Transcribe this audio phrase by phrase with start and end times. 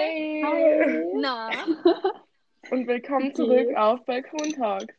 [0.00, 0.42] Hey.
[0.46, 1.04] Hi.
[1.16, 1.50] Na,
[2.70, 3.34] Und willkommen Okay.
[3.34, 4.94] zurück auf Balkon Talks.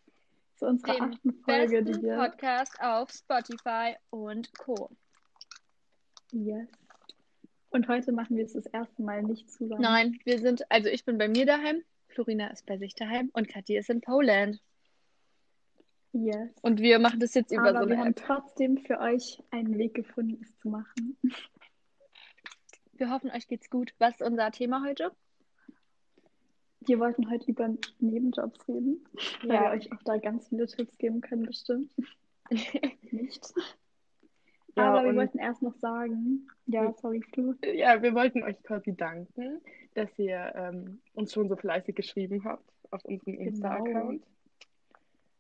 [0.57, 2.17] Zu unserer dem achten Folge, die wir.
[2.17, 4.89] Podcast auf Spotify und Co.
[6.33, 6.67] Yes.
[7.69, 9.81] Und heute machen wir es das erste Mal nicht zusammen.
[9.81, 13.47] Nein, wir sind, also ich bin bei mir daheim, Florina ist bei sich daheim und
[13.47, 14.59] Kathi ist in Poland.
[16.11, 16.49] Yes.
[16.61, 18.23] Und wir machen das jetzt über Aber so wir eine haben App.
[18.25, 21.15] trotzdem für euch einen Weg gefunden, es zu machen.
[22.99, 23.93] Wir hoffen, euch geht's gut.
[23.97, 25.11] Was ist unser Thema heute?
[26.81, 29.05] Wir wollten heute über Nebenjobs reden,
[29.41, 29.61] weil Ja.
[29.63, 31.93] wir euch auch da ganz viele Tipps geben können, bestimmt.
[33.11, 33.53] Nicht.
[34.75, 37.55] Ja, Aber wir wollten erst noch sagen, ja, sorry, du.
[37.63, 39.61] Ja, wir wollten euch quasi danken,
[39.93, 44.25] dass ihr ähm, uns schon so fleißig geschrieben habt auf unserem Insta-Account.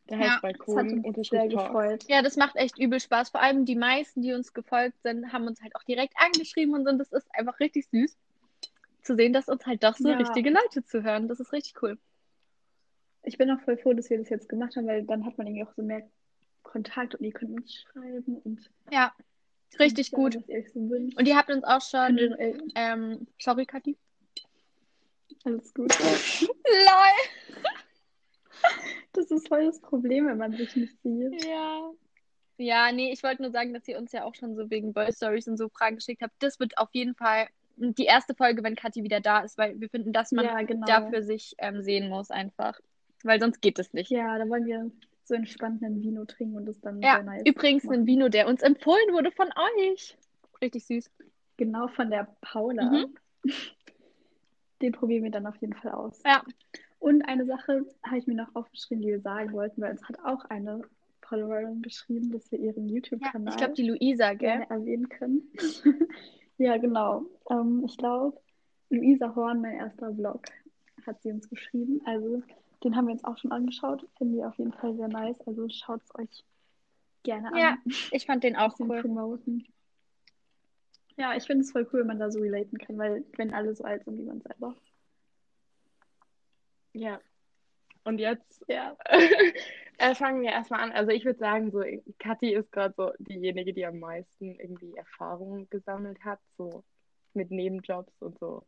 [0.09, 1.53] Der Ja, heißt Das hat Balkon uns sehr unterstrich Talks.
[1.65, 2.05] gefreut.
[2.07, 3.29] Ja, das macht echt übel Spaß.
[3.29, 6.83] Vor allem die meisten, die uns gefolgt sind, haben uns halt auch direkt angeschrieben und
[6.85, 6.89] so.
[6.91, 8.17] Und das ist einfach richtig süß
[9.03, 10.17] zu sehen, dass uns halt doch so Ja.
[10.17, 11.27] richtige Leute zuhören.
[11.27, 11.97] Das ist richtig cool.
[13.23, 15.45] Ich bin auch voll froh, dass wir das jetzt gemacht haben, weil dann hat man
[15.47, 16.09] irgendwie auch so mehr
[16.63, 19.13] Kontakt und ihr könnt uns schreiben und Ja,
[19.79, 20.35] richtig sagen, gut.
[20.49, 20.79] euch so.
[20.79, 23.97] Und ihr habt uns auch schon, äh, ähm, sorry, Kathi.
[25.43, 25.89] alles gut.
[25.99, 26.49] LOL.
[29.49, 31.45] Das ist voll das Problem, wenn man sich nicht sieht.
[31.45, 31.91] Ja.
[32.57, 35.11] Ja, nee, ich wollte nur sagen, dass ihr uns ja auch schon so wegen Boy
[35.13, 36.33] Stories und so Fragen geschickt habt.
[36.39, 37.47] Das wird auf jeden Fall
[37.77, 40.85] die erste Folge, wenn Kathi wieder da ist, weil wir finden, dass man Ja, genau.
[40.85, 42.77] dafür sich ähm, sehen muss einfach.
[43.23, 44.11] Weil sonst geht es nicht.
[44.11, 44.91] Ja, da wollen wir
[45.23, 48.01] so entspannt einen Vino trinken und das dann Ja, sehr nice übrigens machen.
[48.01, 49.47] ein Vino, der uns empfohlen wurde von
[49.87, 50.17] euch.
[50.61, 51.09] Richtig süß.
[51.55, 52.83] Genau von der Paula.
[52.83, 53.15] Mhm.
[54.81, 56.21] Den probieren wir dann auf jeden Fall aus.
[56.25, 56.43] Ja.
[56.99, 60.19] Und eine Sache habe ich mir noch aufgeschrieben, die wir sagen wollten, weil uns hat
[60.23, 60.81] auch eine
[61.21, 64.37] Followerin geschrieben, dass wir ihren Ja, YouTube-Kanal ich glaube, die Luisa, gell?
[64.37, 65.41] gerne erwähnen können.
[66.57, 67.25] ja, genau.
[67.49, 68.39] Ähm, ich glaube,
[68.89, 70.45] Luisa Horn, mein erster Vlog,
[71.05, 72.01] hat sie uns geschrieben.
[72.05, 72.41] Also,
[72.83, 74.07] den haben wir uns auch schon angeschaut.
[74.17, 75.39] Finden wir auf jeden Fall sehr nice.
[75.47, 76.43] Also, schaut es euch
[77.23, 77.77] gerne Ja, an.
[78.11, 79.01] ich fand den auch cool.
[79.01, 79.67] promoten.
[81.17, 83.75] Ja, ich finde es voll cool, wenn man da so relaten kann, weil wenn alle
[83.75, 84.75] so alt sind wie man selber.
[86.93, 87.19] Ja.
[88.03, 88.97] Und jetzt Ja.
[89.97, 90.91] äh, fangen wir erstmal an.
[90.91, 91.83] Also ich würde sagen, so
[92.19, 96.83] Kathi ist gerade so diejenige, die am meisten irgendwie Erfahrung gesammelt hat, so
[97.33, 98.63] mit Nebenjobs und so.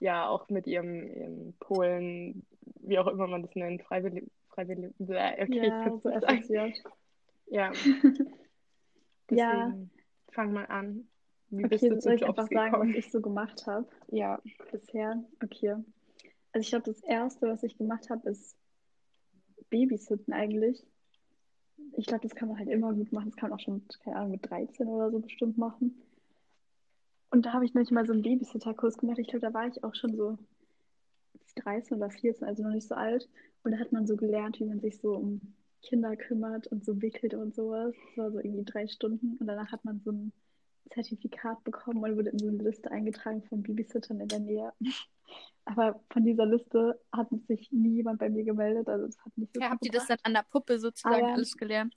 [0.00, 2.44] Ja, auch mit ihrem, ihrem Polen,
[2.80, 6.74] wie auch immer man das nennt, freiwillig, freiwillig, okay, ich ja, kann's so sagen.
[7.46, 7.72] Ja,
[9.30, 9.74] Ja.
[10.32, 11.08] fang mal an.
[11.50, 12.94] Wie Okay, bist du soll ich Jobs einfach sagen, was gekommen?
[12.94, 14.40] ich so gemacht habe Ja,
[14.70, 15.22] bisher?
[15.42, 15.76] Okay.
[16.54, 18.56] Also ich glaube, das Erste, was ich gemacht habe, ist
[19.70, 20.86] Babysitten eigentlich.
[21.96, 23.30] Ich glaube, das kann man halt immer gut machen.
[23.30, 26.00] Das kann man auch schon, keine Ahnung, mit 13 oder so bestimmt machen.
[27.30, 29.18] Und da habe ich nämlich mal so einen Babysitter-Kurs gemacht.
[29.18, 30.38] Ich glaube, da war ich auch schon so
[31.56, 33.28] 13 oder 14, also noch nicht so alt.
[33.64, 35.40] Und da hat man so gelernt, wie man sich so um
[35.82, 37.96] Kinder kümmert und so wickelt und sowas.
[38.10, 39.38] Das war so irgendwie drei Stunden.
[39.38, 40.32] Und danach hat man so ein
[40.90, 44.72] Zertifikat bekommen und wurde in so eine Liste eingetragen von Babysittern in der Nähe.
[45.66, 48.88] Aber von dieser Liste hat sich nie jemand bei mir gemeldet.
[48.88, 51.32] Also das hat nicht so Ja, habt ihr das dann an der Puppe sozusagen Aber-
[51.34, 51.96] alles gelernt?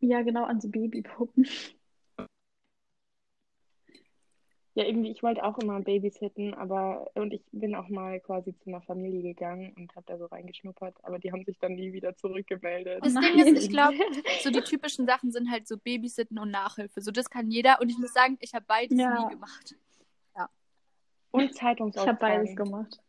[0.00, 1.46] Ja, genau, an so Babypuppen.
[4.74, 8.68] Ja, irgendwie, ich wollte auch immer babysitten, aber und ich bin auch mal quasi zu
[8.68, 12.14] einer Familie gegangen und habe da so reingeschnuppert, aber die haben sich dann nie wieder
[12.14, 13.02] zurückgemeldet.
[13.02, 13.96] Das Oh Ding ist, ich glaube,
[14.42, 17.00] so die typischen Sachen sind halt so Babysitten und Nachhilfe.
[17.00, 17.80] So, das kann jeder.
[17.80, 19.24] Und ich muss sagen, ich habe beides Ja.
[19.24, 19.74] nie gemacht.
[21.36, 22.18] Und Ich habe Zeitungsaustragen.
[22.18, 23.00] beides gemacht.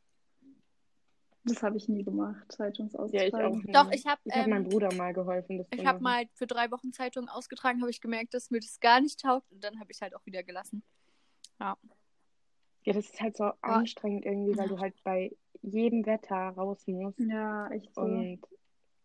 [1.43, 3.27] Das habe ich nie gemacht, Ja, Zeitungsaustragen.
[3.27, 3.73] ich auch nicht.
[3.75, 6.69] Doch, ich habe Ich habe ähm, meinem Bruder mal geholfen, ich habe mal für drei
[6.71, 9.49] Wochen Zeitungen ausgetragen, habe ich gemerkt, dass mir das gar nicht taugt.
[9.53, 10.83] Und dann habe ich halt auch wieder gelassen.
[11.59, 11.77] Ja,
[12.85, 14.75] das ist halt so anstrengend irgendwie, weil Ja.
[14.75, 17.19] du halt bei jedem Wetter raus musst.
[17.19, 18.01] Ja, echt so.
[18.01, 18.39] Und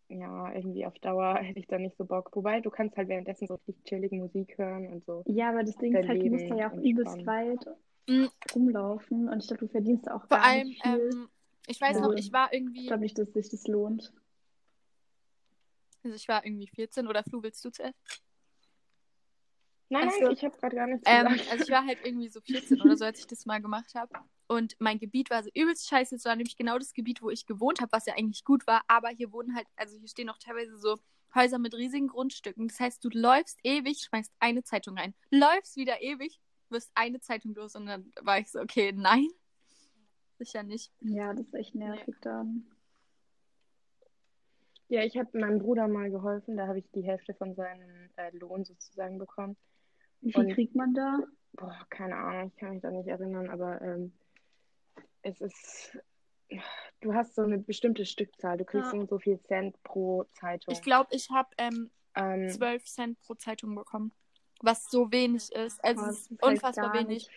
[0.09, 2.29] ja, irgendwie auf Dauer hätte ich da nicht so Bock.
[2.35, 5.23] Wobei, du kannst halt währenddessen so richtig chillige Musik hören und so.
[5.27, 7.65] Ja, aber das Ding ist halt, du musst da ja auch übelst weit
[8.07, 8.29] Mhm.
[8.53, 10.91] rumlaufen und ich glaube, du verdienst auch Vor gar allem, nicht viel.
[11.11, 11.29] ähm,
[11.67, 12.01] ich weiß Ja.
[12.01, 14.13] noch, ich war ich irgendwie, glaube nicht, dass sich das lohnt.
[16.03, 17.97] also ich war irgendwie 14 oder Flu, willst du zuerst?
[19.89, 21.51] Nein, Ach nein, ich habe gerade gar nichts Ähm, gesagt.
[21.51, 24.11] also ich war halt irgendwie so 14 oder so, als ich das mal gemacht habe.
[24.47, 26.15] Und mein Gebiet war so übelst scheiße.
[26.15, 28.81] Es war nämlich genau das Gebiet, wo ich gewohnt habe, was ja eigentlich gut war.
[28.87, 30.97] Aber hier wohnen halt, also hier stehen auch teilweise so
[31.35, 32.67] Häuser mit riesigen Grundstücken.
[32.67, 35.13] Das heißt, du läufst ewig, schmeißt eine Zeitung rein.
[35.29, 36.39] Läufst wieder ewig,
[36.73, 37.75] wirst eine Zeitung los.
[37.77, 39.27] Und dann war ich so, okay, nein.
[40.39, 40.91] Sicher nicht.
[40.99, 42.65] Ja, das ist echt nervig dann.
[44.89, 48.35] Ja, ich habe meinem Bruder mal geholfen, da habe ich die Hälfte von seinem äh,
[48.37, 49.55] Lohn sozusagen bekommen.
[50.21, 51.19] Wie viel Und- kriegt man da?
[51.53, 54.11] Boah, keine Ahnung, ich kann mich da nicht erinnern, aber ähm,
[55.21, 55.97] es ist,
[57.01, 58.57] du hast so eine bestimmte Stückzahl.
[58.57, 58.91] Du kriegst Ja.
[58.91, 60.73] so und so viel Cent pro Zeitung.
[60.73, 64.11] Ich glaube, ich habe ähm, ähm, 12 Cent pro Zeitung bekommen.
[64.65, 65.83] Was so wenig ist.
[65.83, 67.29] Also es das ist ist halt unfassbar wenig.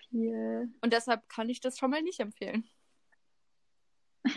[0.80, 2.64] Und deshalb kann ich das schon mal nicht empfehlen.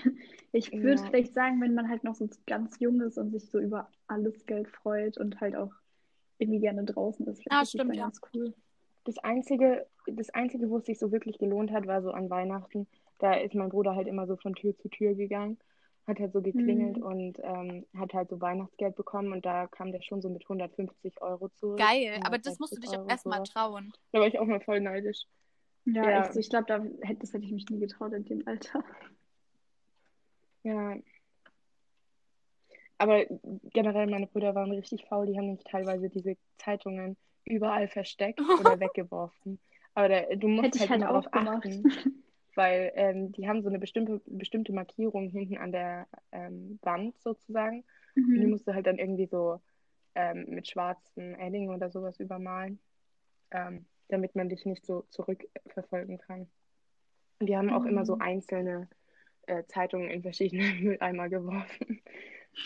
[0.52, 1.08] Ich würde Ja.
[1.08, 4.48] vielleicht sagen, wenn man halt noch so ganz jung ist und sich so über alles
[4.48, 5.72] Geld freut und halt auch
[6.40, 8.04] irgendwie gerne draußen ist, Ah, finde ich das stimmt, dann ja.
[8.06, 8.54] ganz cool.
[9.04, 12.88] das Einzige, das Einzige, wo es sich so wirklich gelohnt hat, war so an Weihnachten.
[13.20, 15.60] Da ist mein Bruder halt immer so von Tür zu Tür gegangen,
[16.10, 17.04] hat halt so geklingelt Mhm.
[17.04, 21.22] und ähm, hat halt so Weihnachtsgeld bekommen und da kam der schon so mit 150
[21.22, 21.78] Euro zurück.
[21.80, 23.94] Geil, aber das musst du 160 dich auch erstmal trauen.
[24.12, 25.24] Da war ich auch mal voll neidisch.
[25.86, 26.26] Ja, Ja.
[26.26, 26.36] echt.
[26.36, 28.84] Ich glaube, da hätte, das hätte ich mich nie getraut in dem Alter.
[30.64, 30.96] Ja.
[32.98, 33.24] Aber
[33.74, 37.16] generell, meine Brüder waren richtig faul, die haben nicht teilweise diese Zeitungen
[37.46, 39.60] überall versteckt oder weggeworfen.
[39.94, 41.66] Aber da, du musst Hätte ich halt halt immer auch drauf gemacht.
[41.66, 42.24] achten,
[42.60, 47.86] weil ähm, die haben so eine bestimmte, bestimmte Markierung hinten an der ähm, Wand sozusagen.
[48.34, 48.50] Und die Mhm.
[48.50, 49.62] musst du halt dann irgendwie so
[50.14, 52.80] ähm, mit schwarzen Edding oder sowas übermalen,
[53.52, 56.50] ähm, damit man dich nicht so zurückverfolgen kann.
[57.40, 58.22] Und die haben auch immer so Mhm.
[58.22, 58.90] einzelne
[59.48, 62.02] äh, Zeitungen in verschiedene Mülleimer geworfen.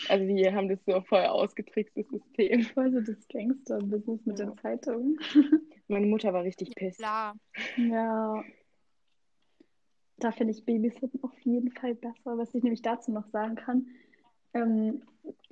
[0.08, 2.62] Also die haben das so voll ausgetrickst, das System.
[2.62, 4.46] Voll so das Gangster-Business mit Ja.
[4.46, 5.18] den Zeitungen.
[5.88, 6.98] Meine Mutter war richtig pisst.
[6.98, 7.36] Klar.
[7.76, 8.44] Ja.
[10.18, 12.38] Da finde ich Babysitten auf jeden Fall besser.
[12.38, 13.88] Was ich nämlich dazu noch sagen kann,
[14.52, 15.02] ähm,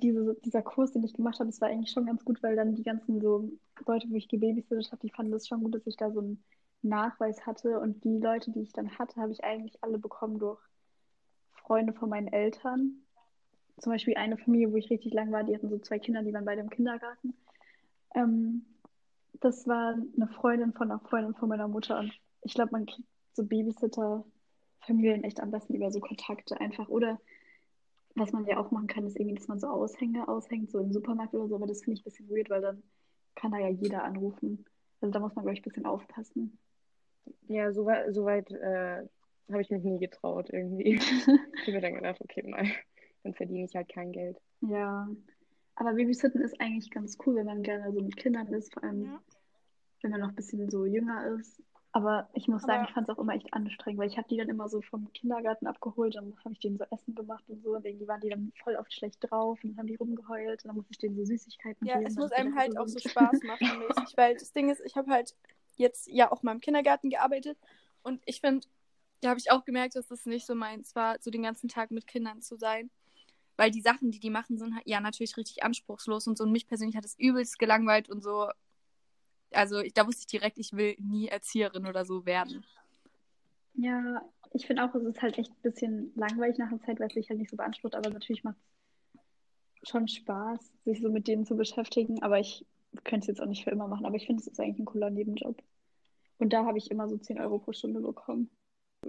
[0.01, 2.75] diese, dieser Kurs, den ich gemacht habe, das war eigentlich schon ganz gut, weil dann
[2.75, 3.49] die ganzen so
[3.85, 6.43] Leute, wo ich gebabysittet habe, die fanden das schon gut, dass ich da so einen
[6.81, 7.79] Nachweis hatte.
[7.79, 10.59] Und die Leute, die ich dann hatte, habe ich eigentlich alle bekommen durch
[11.51, 13.03] Freunde von meinen Eltern.
[13.79, 16.33] Zum Beispiel eine Familie, wo ich richtig lang war, die hatten so zwei Kinder, die
[16.33, 17.33] waren beide im Kindergarten.
[18.15, 18.65] Ähm,
[19.39, 22.13] das war eine Freundin von einer Freundin von meiner Mutter und
[22.43, 23.43] ich glaube, man kriegt so
[24.87, 26.89] Babysitter-Familien echt am besten über so Kontakte einfach.
[26.89, 27.19] Oder
[28.15, 30.91] was man ja auch machen kann, ist irgendwie, dass man so Aushänge aushängt, so im
[30.91, 32.83] Supermarkt oder so, aber das finde ich ein bisschen weird, weil dann
[33.35, 34.65] kann da ja jeder anrufen.
[35.01, 36.57] Also da muss man, glaube ich, ein bisschen aufpassen.
[37.47, 39.07] Ja, so weit, so äh,
[39.51, 40.99] habe ich mich nie getraut irgendwie.
[41.65, 42.65] Ich habe mir dann gedacht, okay, mal,
[43.23, 44.37] dann verdiene ich halt kein Geld.
[44.61, 45.07] Ja.
[45.75, 49.05] Aber Babysitten ist eigentlich ganz cool, wenn man gerne so mit Kindern ist, vor allem
[49.05, 49.21] Ja.
[50.01, 51.63] wenn man noch ein bisschen so jünger ist.
[51.95, 54.27] Aber ich muss sagen, Aber- ich fand es auch immer echt anstrengend, weil ich habe
[54.27, 57.61] die dann immer so vom Kindergarten abgeholt, dann habe ich denen so Essen gemacht und
[57.63, 60.63] so und irgendwie waren die dann voll oft schlecht drauf und dann haben die rumgeheult
[60.63, 62.07] und dann musste ich denen so Süßigkeiten Ja, geben.
[62.07, 64.13] es damit muss einem halt auch so Spaß machen, mäßig.
[64.17, 65.35] Weil das Ding ist, ich habe halt
[65.75, 67.57] jetzt ja auch mal im Kindergarten gearbeitet
[68.01, 68.65] und ich finde,
[69.21, 71.91] da habe ich auch gemerkt, dass das nicht so meins war, so den ganzen Tag
[71.91, 72.89] mit Kindern zu sein.
[73.55, 76.43] Weil die Sachen, die die machen, sind ja natürlich richtig anspruchslos und so.
[76.43, 78.49] Und mich persönlich hat es übelst gelangweilt und so.
[79.53, 82.63] Also ich, da wusste ich direkt, ich will nie Erzieherin oder so werden.
[83.75, 84.21] Ja,
[84.53, 87.13] ich finde auch, es ist halt echt ein bisschen langweilig nach einer Zeit, weil es
[87.13, 88.57] sich halt nicht so beansprucht, aber natürlich macht
[89.81, 92.21] es schon Spaß, sich so mit denen zu beschäftigen.
[92.21, 92.65] Aber ich
[93.03, 94.85] könnte es jetzt auch nicht für immer machen, aber ich finde, es ist eigentlich ein
[94.85, 95.61] cooler Nebenjob.
[96.37, 98.49] Und da habe ich immer so 10 Euro pro Stunde bekommen.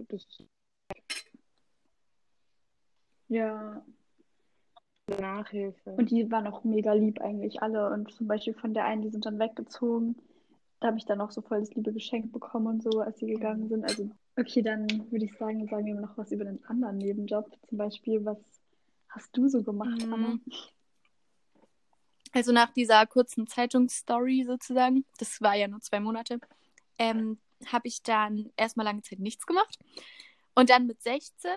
[0.08, 0.26] Das
[3.28, 3.84] Ja,
[5.20, 5.90] Nachhilfe.
[5.96, 7.90] und die waren auch mega lieb eigentlich alle.
[7.90, 10.16] Und zum Beispiel von der einen, die sind dann weggezogen.
[10.84, 13.24] Da habe ich dann auch so voll das liebe Geschenk bekommen und so, als sie
[13.26, 13.84] gegangen sind.
[13.84, 17.50] Also, okay, dann würde ich sagen, sagen wir noch was über den anderen Nebenjob.
[17.70, 18.36] Zum Beispiel, was
[19.08, 20.12] hast du so gemacht, Mhm.
[20.12, 20.38] Anna?
[22.32, 26.38] Also nach dieser kurzen Zeitungsstory sozusagen, das war ja nur zwei Monate,
[26.98, 29.78] ähm, habe ich dann erstmal lange Zeit nichts gemacht.
[30.54, 31.50] Und dann mit 16,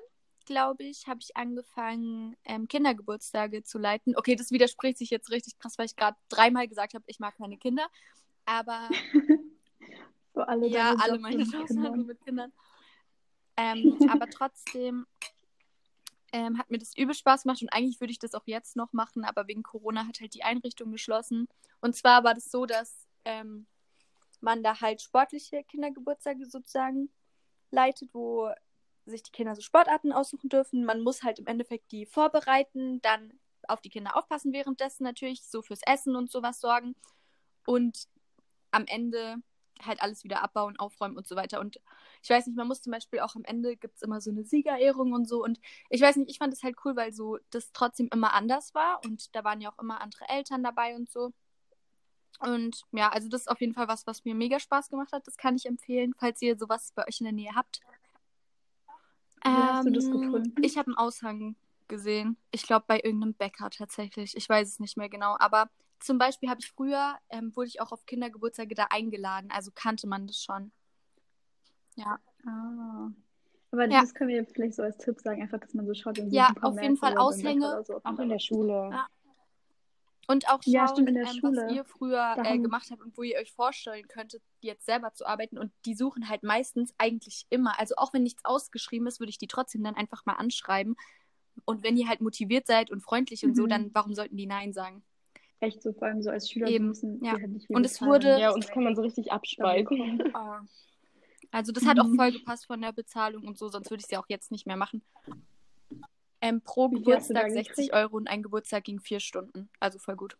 [0.45, 4.15] glaube ich, habe ich angefangen, ähm, Kindergeburtstage zu leiten.
[4.15, 7.35] Okay, das widerspricht sich jetzt richtig krass, weil ich gerade dreimal gesagt habe, ich mag
[7.35, 7.89] keine Kinder.
[8.47, 8.89] Aber
[10.37, 11.83] So alle ja, alle meine Kindern.
[11.83, 12.53] waren mit Kindern.
[13.57, 15.07] Ähm, aber trotzdem
[16.31, 18.93] ähm, hat mir das übel Spaß gemacht und eigentlich würde ich das auch jetzt noch
[18.93, 21.47] machen, aber wegen Corona hat halt die Einrichtung geschlossen.
[21.81, 23.65] Und zwar war das so, dass ähm,
[24.39, 27.09] man da halt sportliche Kindergeburtstage sozusagen
[27.71, 28.51] leitet, wo
[29.07, 30.85] sich die Kinder so Sportarten aussuchen dürfen.
[30.85, 35.63] Man muss halt im Endeffekt die vorbereiten, dann auf die Kinder aufpassen währenddessen natürlich, so
[35.63, 36.93] fürs Essen und sowas sorgen.
[37.65, 38.07] Und
[38.71, 39.37] am Ende
[39.81, 41.59] halt alles wieder abbauen, aufräumen und so weiter.
[41.59, 41.79] Und
[42.23, 44.43] ich weiß nicht, man muss zum Beispiel auch am Ende gibt es immer so eine
[44.43, 45.43] Siegerehrung und so.
[45.43, 45.59] Und
[45.89, 49.01] ich weiß nicht, ich fand es halt cool, weil so das trotzdem immer anders war.
[49.05, 51.33] Und da waren ja auch immer andere Eltern dabei und so.
[52.39, 55.25] Und ja, also das ist auf jeden Fall was, was mir mega Spaß gemacht hat.
[55.27, 57.81] Das kann ich empfehlen, falls ihr sowas bei euch in der Nähe habt.
[59.43, 60.53] Wo hast du das Ähm, gefunden?
[60.61, 61.55] Ich habe einen Aushang
[61.87, 62.37] gesehen.
[62.51, 64.35] Ich glaube bei irgendeinem Bäcker tatsächlich.
[64.35, 65.35] Ich weiß es nicht mehr genau.
[65.39, 69.49] Aber zum Beispiel habe ich früher, ähm, wurde ich auch auf Kindergeburtstage da eingeladen.
[69.51, 70.71] Also kannte man das schon.
[71.95, 72.19] Ja.
[72.45, 73.09] Ah.
[73.71, 74.01] Aber Ja.
[74.01, 76.35] das können wir vielleicht so als Tipp sagen, einfach, dass man so schaut in so
[76.35, 77.83] Ja, auf jeden Fall Aushänge.
[77.85, 78.89] So, Auch in der Schule.
[78.91, 79.07] Ja.
[80.29, 81.61] Und auch schauen, Ja, stimmt, in der ähm, Schule.
[81.67, 85.25] was ihr früher äh, gemacht habt und wo ihr euch vorstellen könntet, jetzt selber zu
[85.25, 85.57] arbeiten.
[85.57, 87.79] Und die suchen halt meistens eigentlich immer.
[87.79, 90.95] Also auch wenn nichts ausgeschrieben ist, würde ich die trotzdem dann einfach mal anschreiben.
[91.65, 93.69] Und wenn ihr halt motiviert seid und freundlich und so, Mhm.
[93.69, 95.01] dann warum sollten die Nein sagen?
[95.59, 97.31] Echt so, vor allem so als Schüler, Eben, die müssen ja.
[97.33, 99.85] halt Und es bezahlen, wurde- Ja, sie uns kann man so richtig abspeisen.
[99.85, 100.23] bekommen.
[101.51, 102.15] Also das hat auch Mhm.
[102.17, 104.67] voll gepasst von der Bezahlung und so, sonst würde ich es ja auch jetzt nicht
[104.67, 105.01] mehr machen.
[106.41, 107.93] Ähm, pro Wie Geburtstag 60 gekriegt?
[107.93, 109.69] Euro und ein Geburtstag ging vier Stunden.
[109.79, 110.37] Also voll gut.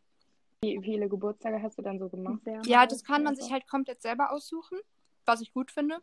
[0.61, 2.43] Wie viele Geburtstage hast du dann so gemacht?
[2.43, 3.41] Sehr Ja, das kann man also.
[3.41, 4.79] sich halt komplett selber aussuchen,
[5.25, 6.01] was ich gut finde.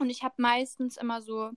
[0.00, 1.52] Und ich habe meistens immer so,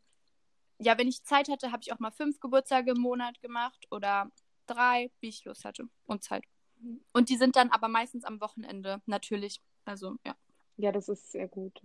[0.79, 4.29] ja, wenn ich Zeit hatte, habe ich auch mal fünf Geburtstage im Monat gemacht oder
[4.67, 6.43] drei, wie ich Lust hatte und Zeit.
[7.13, 9.62] Und die sind dann aber meistens am Wochenende, natürlich.
[9.86, 10.36] Also, ja.
[10.78, 11.80] Ja, das ist sehr gut.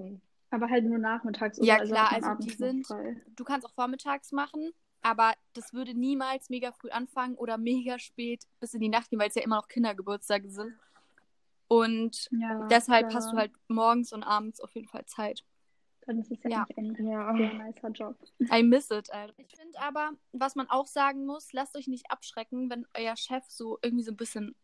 [0.51, 1.59] Aber halt nur nachmittags.
[1.61, 1.85] Ja, oder?
[1.87, 3.17] klar, hat man also abends die sind- frei.
[3.37, 4.71] Du kannst auch vormittags machen,
[5.03, 9.19] aber das würde niemals mega früh anfangen oder mega spät bis in die Nacht gehen,
[9.21, 10.73] weil es ja immer noch Kindergeburtstage sind.
[11.69, 13.21] Und Ja, deshalb klar.
[13.21, 15.45] hast du halt morgens und abends auf jeden Fall Zeit.
[16.07, 16.67] Dann ist es ja, Ja.
[16.79, 17.33] ein Ja.
[17.35, 18.17] nicer Job.
[18.51, 19.35] I miss it, Alter.
[19.37, 23.45] Ich finde aber, was man auch sagen muss, lasst euch nicht abschrecken, wenn euer Chef
[23.49, 24.55] so irgendwie so ein bisschen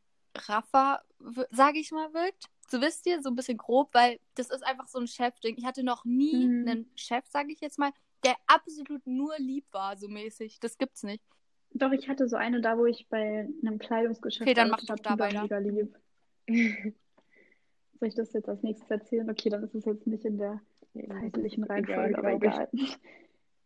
[0.48, 1.02] raffer,
[1.50, 2.44] sage ich mal, wirkt.
[2.68, 5.56] So wisst ihr, so ein bisschen grob, weil das ist einfach so ein Chefding.
[5.58, 6.68] Ich hatte noch nie Mhm.
[6.68, 7.92] einen Chef, sage ich jetzt mal,
[8.24, 10.58] der absolut nur lieb war, so mäßig.
[10.60, 11.22] Das gibt's nicht.
[11.72, 14.90] Doch, ich hatte so eine da, wo ich bei einem Kleidungsgeschäft Okay, dann mach doch
[14.90, 15.42] hab, die da war weiter.
[15.42, 15.94] mega lieb.
[18.00, 19.28] Soll ich das jetzt als nächstes erzählen?
[19.30, 20.60] Okay, dann ist es jetzt nicht in der
[20.94, 22.68] zeitlichen Reihenfolge, aber egal.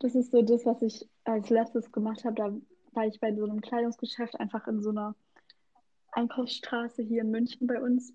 [0.00, 2.36] Das ist so das, was ich als letztes gemacht habe.
[2.36, 2.56] Da
[2.92, 5.16] war ich bei so einem Kleidungsgeschäft einfach in so einer
[6.12, 8.12] Einkaufsstraße hier in München bei uns.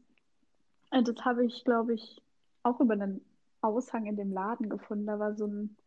[0.91, 2.21] Und das habe ich, glaube ich,
[2.63, 3.21] auch über einen
[3.61, 5.05] Aushang in dem Laden gefunden.
[5.05, 5.77] Da war so ein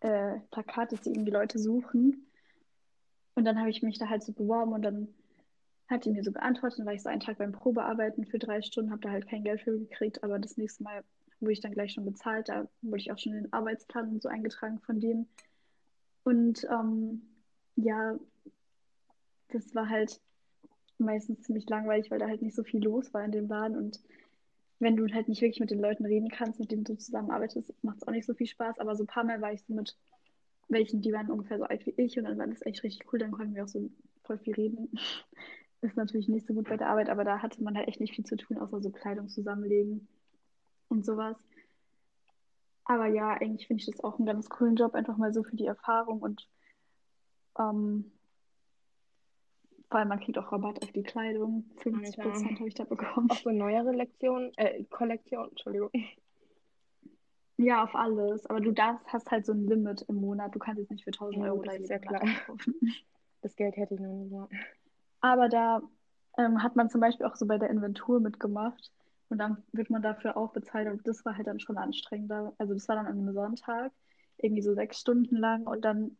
[0.00, 2.26] äh, Plakat, dass die irgendwie Leute suchen.
[3.34, 5.08] Und dann habe ich mich da halt so beworben und dann
[5.88, 6.78] hat die mir so geantwortet.
[6.78, 9.44] Dann war ich so einen Tag beim Probearbeiten für drei Stunden, habe da halt kein
[9.44, 11.04] Geld für gekriegt, aber das nächste Mal
[11.40, 12.48] wurde ich dann gleich schon bezahlt.
[12.48, 15.28] Da wurde ich auch schon in den Arbeitsplan und so eingetragen von denen.
[16.24, 17.22] Und ähm,
[17.76, 18.18] ja,
[19.48, 20.20] das war halt
[20.98, 23.76] meistens ziemlich langweilig, weil da halt nicht so viel los war in dem Laden.
[23.76, 24.00] Und
[24.78, 27.98] wenn du halt nicht wirklich mit den Leuten reden kannst, mit denen du zusammenarbeitest, macht
[27.98, 28.78] es auch nicht so viel Spaß.
[28.78, 29.96] Aber so ein paar Mal war ich so mit
[30.68, 33.18] welchen, die waren ungefähr so alt wie ich und dann war das echt richtig cool.
[33.18, 33.90] Dann konnten wir auch so
[34.24, 34.90] voll viel reden.
[35.80, 38.14] Ist natürlich nicht so gut bei der Arbeit, aber da hatte man halt echt nicht
[38.14, 40.06] viel zu tun, außer so Kleidung zusammenlegen
[40.88, 41.36] und sowas.
[42.84, 45.56] Aber ja, eigentlich finde ich das auch einen ganz coolen Job, einfach mal so für
[45.56, 46.48] die Erfahrung und
[47.58, 48.12] ähm,
[49.92, 51.64] vor allem man kriegt auch Rabatt auf die Kleidung.
[51.82, 53.30] 50 Prozent habe ich da bekommen.
[53.30, 55.90] Auch so neuere Lektionen, äh, Kollektion, Entschuldigung.
[57.58, 58.46] Ja, auf alles.
[58.46, 60.54] Aber du darfst, hast halt so ein Limit im Monat.
[60.54, 62.22] Du kannst jetzt nicht für 1000 Ja, Euro ja Monat klar.
[62.22, 62.74] einkaufen.
[63.42, 64.48] Das Geld hätte ich noch nicht mal.
[65.20, 65.82] Aber da
[66.38, 68.92] ähm, hat man zum Beispiel auch so bei der Inventur mitgemacht.
[69.28, 70.88] Und dann wird man dafür auch bezahlt.
[70.88, 72.54] Und das war halt dann schon anstrengender.
[72.56, 73.92] Also das war dann an einem Sonntag,
[74.38, 75.66] irgendwie so sechs Stunden lang.
[75.66, 76.16] Und dann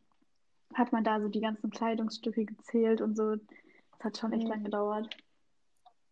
[0.75, 3.37] hat man da so die ganzen Kleidungsstücke gezählt und so.
[3.37, 4.51] Das hat schon echt Mhm.
[4.51, 5.09] lang gedauert.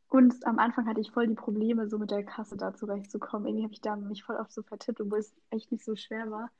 [0.08, 3.46] Und am Anfang hatte ich voll die Probleme, so mit der Kasse da zurechtzukommen.
[3.46, 6.30] Irgendwie habe ich da mich voll oft so vertippt, obwohl es echt nicht so schwer
[6.30, 6.50] war.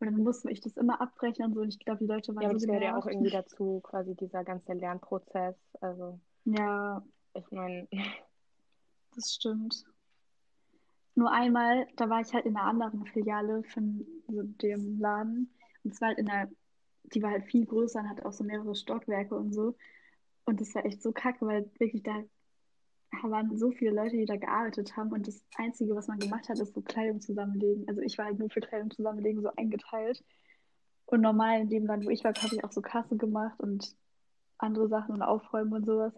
[0.00, 1.60] Und dann musste ich das immer abbrechen und so.
[1.60, 3.80] Und ich glaube, die Leute waren Ja, aber so das gehört ja auch irgendwie dazu,
[3.82, 5.54] quasi dieser ganze Lernprozess.
[5.80, 7.02] Also, Ja,
[7.34, 7.86] ich meine,
[9.14, 9.84] Das stimmt.
[11.14, 15.48] Nur einmal, da war ich halt in einer anderen Filiale von so dem Laden.
[15.84, 16.50] Und zwar halt in einer,
[17.04, 19.76] die war halt viel größer und hatte auch so mehrere Stockwerke und so.
[20.44, 22.22] Und das war echt so kacke, weil wirklich da
[23.22, 25.12] waren so viele Leute, die da gearbeitet haben.
[25.12, 27.86] Und das Einzige, was man gemacht hat, ist so Kleidung zusammenlegen.
[27.88, 30.24] Also ich war halt nur für Kleidung zusammenlegen so eingeteilt.
[31.06, 33.94] Und normal in dem Land, wo ich war, habe ich auch so Kasse gemacht und
[34.58, 36.12] andere Sachen und Aufräumen und sowas.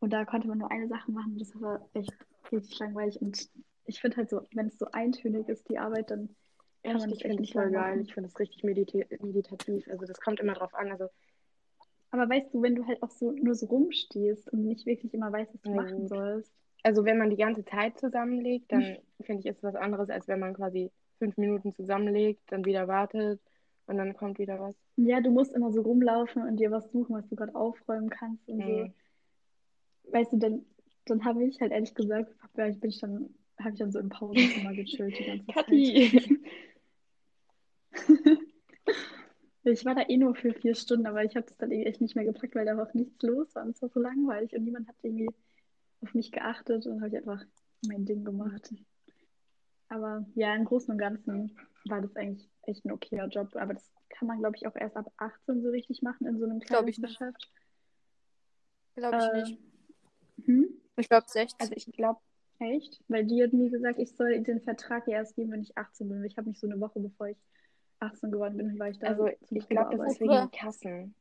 [0.00, 1.38] Und da konnte man nur eine Sache machen.
[1.38, 2.12] Das war echt
[2.50, 3.20] richtig langweilig.
[3.20, 3.48] Und
[3.84, 6.34] ich finde halt so, wenn es so eintönig ist, die Arbeit, dann
[6.82, 7.90] kann man echt, das ich echt voll geil.
[7.90, 8.00] machen.
[8.02, 9.88] Ich finde es richtig medita meditativ.
[9.88, 10.90] Also, das kommt immer drauf an.
[10.90, 11.08] Also,
[12.10, 15.32] Aber weißt du, wenn du halt auch so nur so rumstehst und nicht wirklich immer
[15.32, 16.08] weißt, was du Na machen gut.
[16.08, 16.52] sollst.
[16.82, 20.26] also wenn man die ganze Zeit zusammenlegt, dann finde ich, ist es was anderes, als
[20.28, 23.40] wenn man quasi fünf Minuten zusammenlegt, dann wieder wartet
[23.86, 24.74] und dann kommt wieder was.
[24.96, 28.48] Ja, du musst immer so rumlaufen und dir was suchen, was du gerade aufräumen kannst
[28.48, 28.70] und so.
[28.70, 28.94] Mhm.
[30.10, 30.64] Weißt du, dann,
[31.06, 34.00] dann habe ich halt ehrlich gesagt, ja, ich bin ich dann, habe ich dann so
[34.00, 35.66] im Pausenzimmer gechillt die ganze Zeit.
[39.64, 42.00] Ich war da eh nur für vier Stunden, aber ich habe das dann irgendwie echt
[42.00, 43.62] nicht mehr gepackt, weil da auch nichts los war.
[43.62, 45.30] Und es war so langweilig und niemand hat irgendwie
[46.00, 47.44] auf mich geachtet und habe ich einfach
[47.86, 48.74] mein Ding gemacht.
[49.88, 53.54] Aber ja, im Großen und Ganzen war das eigentlich echt ein okayer Job.
[53.54, 56.44] Aber das kann man, glaube ich, auch erst ab 18 so richtig machen in so
[56.44, 56.96] einem Glaub ich.
[56.96, 57.52] Kleidungsgeschäft.
[58.96, 59.58] Glaube ich Äh, nicht.
[60.44, 60.68] Hm?
[60.96, 61.60] Ich glaube 16.
[61.60, 62.18] Also ich glaube,
[62.58, 63.02] Echt?
[63.08, 66.24] Weil die hat mir gesagt, ich soll den Vertrag erst geben, wenn ich 18 bin.
[66.24, 67.38] Ich habe mich so eine Woche, bevor ich
[68.02, 69.08] 18 geworden bin, war ich da.
[69.08, 70.46] also zum ich glaube, das ist wegen Ja.
[70.46, 71.14] den Kassen.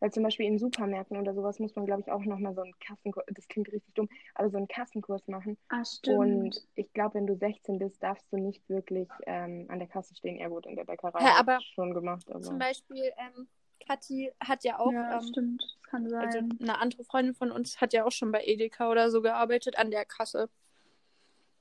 [0.00, 2.78] Weil zum Beispiel in Supermärkten oder sowas muss man, glaube ich, auch nochmal so einen
[2.78, 5.56] Kassenkurs, das klingt richtig dumm, aber so einen Kassenkurs machen.
[5.68, 6.18] Ah, stimmt.
[6.18, 10.14] Und ich glaube, wenn du 16 bist, darfst du nicht wirklich ähm, an der Kasse
[10.14, 10.36] stehen.
[10.36, 12.30] Ja gut, in der Bäckerei hab aber schon gemacht.
[12.30, 12.42] Aber...
[12.42, 13.46] Zum Beispiel, ähm,
[13.86, 15.62] Kathi hat ja auch, ja, ähm, stimmt.
[15.62, 16.26] Das kann sein.
[16.26, 19.78] also eine andere Freundin von uns hat ja auch schon bei Edeka oder so gearbeitet,
[19.78, 20.50] an der Kasse.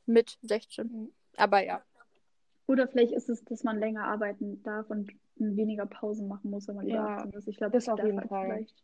[0.06, 0.88] Mit 16.
[0.88, 1.14] Mhm.
[1.38, 1.82] Aber ja.
[2.68, 6.76] Oder vielleicht ist es, dass man länger arbeiten darf und weniger Pausen machen muss, wenn
[6.76, 7.48] man Ja, 18 ist.
[7.48, 8.46] Ich glaube, das auf jeden halt Fall.
[8.46, 8.84] vielleicht.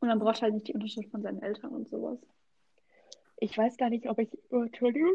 [0.00, 2.18] Und dann braucht halt nicht die Unterschrift von seinen Eltern und sowas.
[3.36, 4.30] Ich weiß gar nicht, ob ich.
[4.50, 5.14] Oh, Entschuldigung.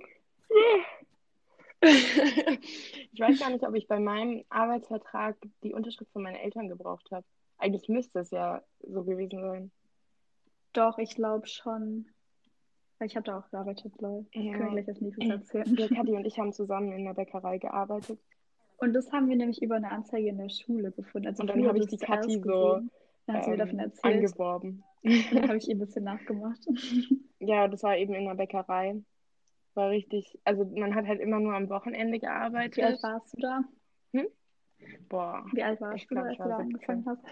[1.81, 7.11] ich weiß gar nicht, ob ich bei meinem Arbeitsvertrag die Unterschrift von meinen Eltern gebraucht
[7.11, 7.25] habe.
[7.57, 9.71] Eigentlich müsste es ja so gewesen sein.
[10.73, 12.07] Doch, ich glaube schon.
[12.99, 14.25] Ich habe da auch gearbeitet, lol.
[14.33, 14.57] Ja.
[14.57, 15.75] können gleich als nächstes Ja, erzählen.
[15.95, 18.19] Kathi und ich haben zusammen in der Bäckerei gearbeitet.
[18.77, 21.27] Und das haben wir nämlich über eine Anzeige in der Schule gefunden.
[21.27, 22.77] Also Und dann habe ich die Kathi so
[23.27, 24.83] ähm, angeworben.
[25.03, 26.59] Und dann habe ich ihr ein bisschen nachgemacht.
[27.39, 29.01] Ja, das war eben in der Bäckerei.
[29.73, 33.03] War richtig, also man hat halt immer nur am Wochenende Wie alt gearbeitet.
[33.03, 33.61] warst du da?
[35.09, 36.61] Boah, Wie alt warst Ich du, als du da 17.
[36.61, 37.23] angefangen hast?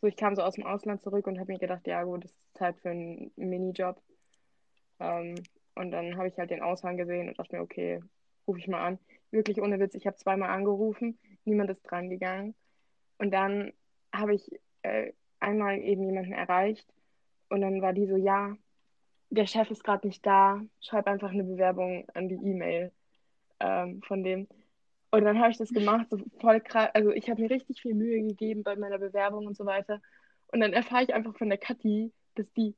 [0.00, 2.30] so ich kam so aus dem Ausland zurück und habe mir gedacht, ja gut, das
[2.30, 4.00] ist Zeit für einen Minijob.
[5.00, 5.34] Ähm,
[5.74, 8.00] und dann habe ich halt den Aushang gesehen und dachte mir, okay,
[8.46, 8.98] rufe ich mal an.
[9.30, 12.54] Wirklich ohne Witz, ich habe zweimal angerufen, niemand ist dran gegangen.
[13.18, 13.72] Und dann
[14.12, 14.50] habe ich
[14.82, 16.86] äh, einmal eben jemanden erreicht
[17.48, 18.56] und dann war die so, ja,
[19.30, 22.92] der Chef ist gerade nicht da, schreib einfach eine Bewerbung an die E-Mail
[23.60, 24.48] ähm, von dem.
[25.12, 26.90] Und dann habe ich das gemacht, so voll krass.
[26.94, 30.00] Also ich habe mir richtig viel Mühe gegeben bei meiner Bewerbung und so weiter.
[30.48, 32.74] Und dann erfahre ich einfach von der Kathi, dass die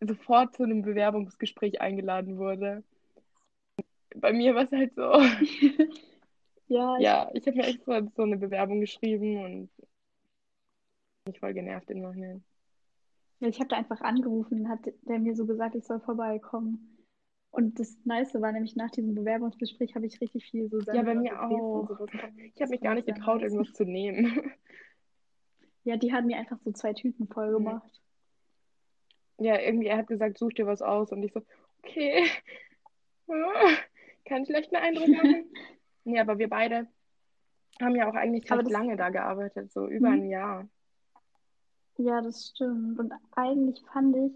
[0.00, 2.82] sofort zu einem Bewerbungsgespräch eingeladen wurde.
[4.16, 5.12] Bei mir war es halt so,
[6.68, 9.70] Ja, ich, ja, ich habe mir extra so eine Bewerbung geschrieben und
[11.26, 12.44] mich voll genervt im Nachhinein.
[13.40, 16.90] ja, ich habe da einfach angerufen und hat der mir so gesagt, ich soll vorbeikommen.
[17.50, 21.14] Und das Nice war nämlich nach diesem Bewerbungsgespräch habe ich richtig viel so Ja, bei
[21.14, 21.88] mir auch.
[22.54, 24.32] Ich habe mich gar ich nicht getraut, irgendwas zu nehmen.
[25.84, 28.00] Ja, die hat mir einfach so zwei Tüten voll gemacht.
[29.38, 31.12] Ja, irgendwie, er hat gesagt, such dir was aus.
[31.12, 31.42] Und ich so,
[31.82, 32.26] okay,
[34.26, 35.44] kann ich leicht einen Eindruck machen?
[36.04, 36.86] Nee, aber wir beide
[37.80, 40.14] haben ja auch eigentlich recht lange da gearbeitet, so über Mhm.
[40.14, 40.68] ein Jahr.
[41.96, 42.98] Ja, das stimmt.
[42.98, 44.32] Und eigentlich fand ich,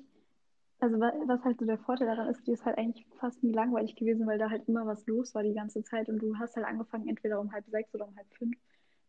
[0.81, 3.53] also wa- was halt so der Vorteil daran ist, die ist halt eigentlich fast nie
[3.53, 6.57] langweilig gewesen, weil da halt immer was los war die ganze Zeit und du hast
[6.57, 8.57] halt angefangen entweder um halb sechs oder um halb fünf.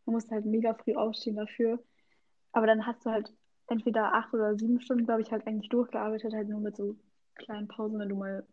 [0.04, 1.82] Du musst halt mega früh aufstehen dafür.
[2.52, 3.32] Aber dann hast du halt
[3.70, 6.96] entweder acht oder sieben Stunden, glaube ich, halt eigentlich durchgearbeitet, halt nur mit so
[7.36, 8.44] kleinen Pausen, wenn du mal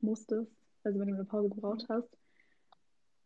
[0.00, 0.50] musstest,
[0.82, 2.08] also wenn du eine Pause gebraucht hast.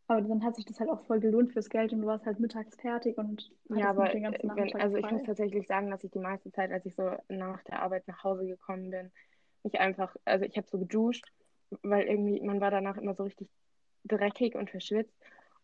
[0.09, 2.39] Aber dann hat sich das halt auch voll gelohnt fürs Geld und du warst halt
[2.39, 5.13] mittags fertig und Ja, aber den ganzen wenn, also ich frei.
[5.13, 8.23] muss tatsächlich sagen, dass ich die meiste Zeit, als ich so nach der Arbeit nach
[8.23, 9.11] Hause gekommen bin,
[9.65, 11.27] mich einfach, also ich habe so geduscht,
[11.83, 13.49] weil irgendwie, man war danach immer so richtig
[14.05, 15.17] dreckig und verschwitzt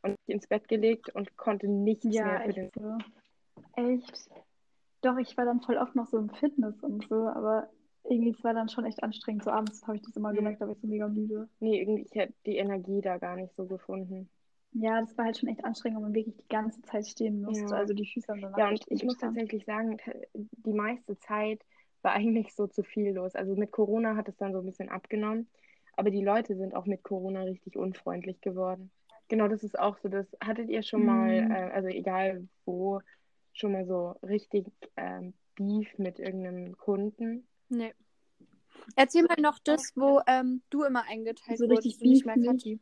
[0.02, 2.70] und ins Bett gelegt und konnte nichts Ja, mehr für den.
[2.74, 2.98] so.
[3.74, 4.28] Echt.
[5.02, 7.68] Doch, ich war dann voll oft noch so im Fitness und so, aber
[8.04, 9.44] irgendwie es war dann schon echt anstrengend.
[9.44, 10.34] So abends habe ich das immer Mhm.
[10.34, 11.48] gemerkt, da war ich so mega müde.
[11.60, 14.28] Nee, irgendwie, ich hätte die Energie da gar nicht so gefunden.
[14.72, 17.74] Ja, das war halt schon echt anstrengend, weil man wirklich die ganze Zeit stehen musste.
[17.74, 17.76] Ja.
[17.76, 19.18] Also die Füße haben danach Ja, und ich muss wehgetan.
[19.18, 19.98] tatsächlich sagen,
[20.34, 21.60] die meiste Zeit
[22.02, 23.34] war eigentlich so zu viel los.
[23.34, 25.48] Also mit Corona hat es dann so ein bisschen abgenommen,
[25.96, 28.90] aber die Leute sind auch mit Corona richtig unfreundlich geworden.
[29.28, 31.48] Genau, das ist auch so, das hattet ihr schon mal, Mhm.
[31.50, 33.00] äh, also egal wo,
[33.52, 37.46] schon mal so richtig ähm, Beef mit irgendeinem Kunden.
[37.68, 37.94] Nee.
[38.96, 42.52] Erzähl mal noch das, wo ähm, du immer eingeteilt So wurdest richtig und nicht mehr.
[42.52, 42.80] Kathi.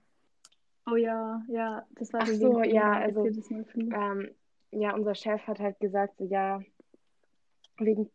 [0.90, 3.26] Oh ja, ja, das war Ach so ja, also.
[3.26, 4.30] Ähm,
[4.72, 6.60] ja, unser Chef hat halt gesagt, so ja,
[7.78, 8.10] wegen,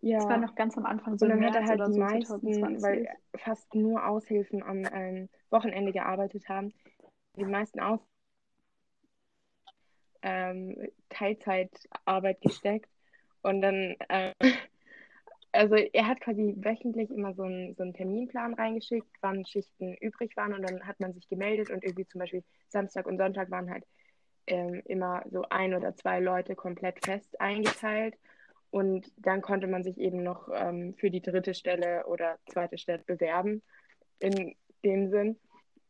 [0.00, 0.18] ja.
[0.18, 2.40] Das war noch ganz am Anfang, so Und dann hat er halt die so meisten,
[2.40, 2.82] 2020.
[2.82, 6.72] weil fast nur Aushilfen am ähm, Wochenende gearbeitet haben,
[7.36, 8.00] die meisten Aus
[10.28, 10.76] ähm,
[11.08, 12.90] Teilzeitarbeit gesteckt.
[13.42, 14.32] Und dann, äh,
[15.52, 20.36] also er hat quasi wöchentlich immer so einen, so einen Terminplan reingeschickt, wann Schichten übrig
[20.36, 23.70] waren und dann hat man sich gemeldet und irgendwie zum Beispiel Samstag und Sonntag waren
[23.70, 23.84] halt
[24.46, 28.14] ähm, immer so ein oder zwei Leute komplett fest eingeteilt.
[28.70, 33.02] Und dann konnte man sich eben noch ähm, für die dritte Stelle oder zweite Stelle
[33.06, 33.62] bewerben,
[34.18, 35.38] in dem Sinn.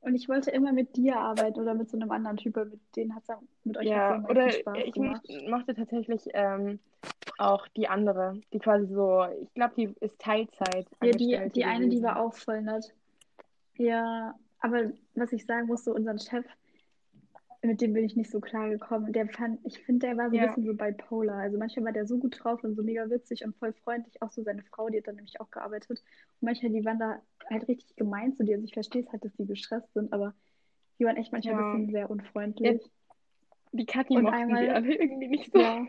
[0.08, 2.80] Und ich wollte immer mit dir arbeiten oder mit so einem anderen Typ, weil mit
[2.96, 5.22] denen hat es mit euch Ja, oder Spaß ich gemacht.
[5.46, 6.78] mochte, tatsächlich ähm,
[7.36, 11.90] auch die andere, die quasi so, ich glaube, die ist Teilzeit Ja, die, die eine,
[11.90, 12.94] die war auch voll nett.
[13.76, 16.46] Ja, aber was ich sagen muss, so unseren Chef,
[17.62, 19.12] mit dem bin ich nicht so klar gekommen.
[19.12, 20.46] Der fand, ich finde, der war so ein Ja.
[20.46, 21.38] bisschen so bipolar.
[21.38, 24.22] Also manchmal war der so gut drauf und so mega witzig und voll freundlich.
[24.22, 25.90] Auch so seine Frau, die hat dann nämlich auch gearbeitet.
[25.90, 26.02] Und
[26.42, 28.54] manchmal, die waren da halt richtig gemein zu dir.
[28.54, 30.34] Also ich verstehe es halt, dass die gestresst sind, aber
[30.98, 31.60] die waren echt manchmal Ja.
[31.72, 32.90] ein bisschen sehr unfreundlich.
[33.72, 35.58] Die Kathi Und mochten einmal- die alle irgendwie nicht so.
[35.58, 35.86] Ja.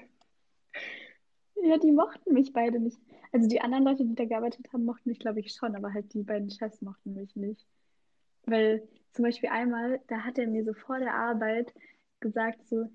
[1.62, 2.97] Ja, die mochten mich beide nicht.
[3.32, 6.13] Also die anderen Leute, die da gearbeitet haben, mochten mich, glaube ich, schon, aber halt
[6.13, 7.65] die beiden Chefs mochten mich nicht.
[8.45, 11.73] Weil zum Beispiel einmal, da hat er mir so vor der Arbeit
[12.19, 12.89] gesagt, so,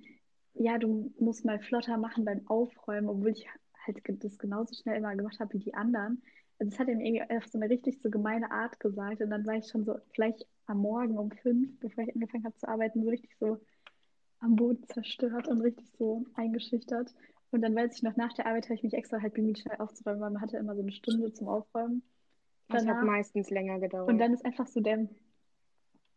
[0.54, 3.46] ja, du musst mal flotter machen beim Aufräumen, obwohl ich
[3.86, 6.22] halt das genauso schnell immer gemacht habe wie die anderen.
[6.58, 9.20] Also das hat er mir irgendwie auf so eine richtig so gemeine Art gesagt.
[9.20, 10.34] Und dann war ich schon so gleich
[10.66, 13.58] am Morgen um fünf, bevor ich angefangen habe zu arbeiten, so richtig so
[14.40, 17.12] am Boden zerstört und richtig so eingeschüchtert.
[17.50, 19.78] Und dann weiß ich noch, nach der Arbeit habe ich mich extra halt bemüht, schnell
[19.78, 22.02] aufzuräumen, weil man hatte immer so eine Stunde zum Aufräumen.
[22.68, 24.08] Das hat meistens länger gedauert.
[24.08, 25.08] Und dann ist einfach so der,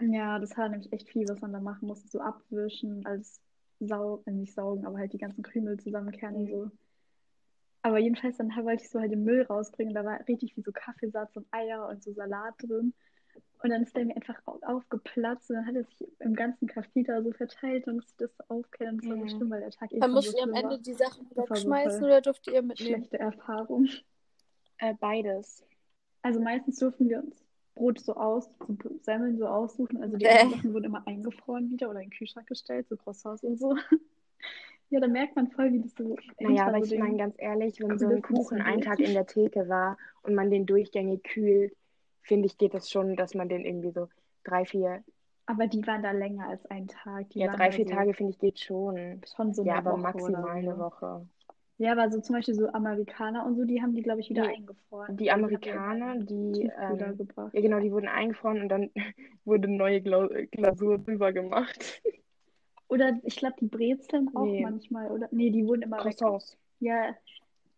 [0.02, 2.08] ja, das war nämlich echt viel, was man da machen musste.
[2.08, 3.40] So abwischen, alles
[3.80, 6.50] sau, äh, nicht saugen, aber halt die ganzen Krümel zusammenkehren und Mhm.
[6.52, 6.72] so.
[7.84, 9.94] Aber jedenfalls dann wollte ich so halt den Müll rausbringen.
[9.94, 12.94] Da war richtig viel so Kaffeesatz und Eier und so Salat drin.
[13.64, 16.68] Und dann ist der mir einfach au- aufgeplatzt und dann hat er sich im ganzen
[16.68, 18.98] Café da so verteilt und musste das so aufkehren.
[18.98, 19.30] Das war so Mhm.
[19.30, 20.84] schlimm, weil der Tag eh Dann schon musst so ihr am schlimm Ende war.
[20.84, 23.04] die Sachen war wegschmeißen voll oder dürft ihr mitnehmen?
[23.04, 23.88] Schlechte Erfahrung.
[24.80, 25.64] äh, beides.
[26.24, 27.47] Also meistens durften wir uns
[27.78, 30.02] Brot so aus, so Semmeln so aussuchen.
[30.02, 33.44] Also die anderen Sachen wurden immer eingefroren wieder oder in den Kühlschrank gestellt, so Croissants
[33.44, 33.76] und so.
[34.90, 37.98] Ja, da merkt man voll, wie das so Naja, aber ich meine ganz ehrlich, wenn
[38.00, 38.82] so ein Kuchen einen.
[38.82, 41.76] Tag in der Theke war und man den durchgängig kühlt,
[42.22, 44.08] finde ich, geht das schon, dass man den irgendwie so
[44.46, 45.04] drei, vier,
[45.46, 47.30] Aber die waren da länger als einen Tag.
[47.32, 49.22] Die ja, drei, vier so, Tage, finde ich, geht schon.
[49.36, 50.78] schon so Ja, eine aber Woche maximal eine.
[50.78, 51.28] Woche.
[51.80, 54.44] Ja, aber so zum Beispiel so Amerikaner und so, die haben die, glaube ich, wieder
[54.44, 55.16] Nee, eingefroren.
[55.18, 57.54] Die Also Amerikaner, die, ähm, gebracht.
[57.54, 58.90] ja genau, die wurden eingefroren und dann
[59.46, 62.02] wurde neue Glau Glasur drüber gemacht.
[62.90, 64.62] Oder ich glaube, die Brezeln auch Nee.
[64.62, 65.28] manchmal, oder?
[65.32, 66.04] Nee, die wurden immer weg.
[66.04, 66.58] Croissants.
[66.80, 67.14] Ja,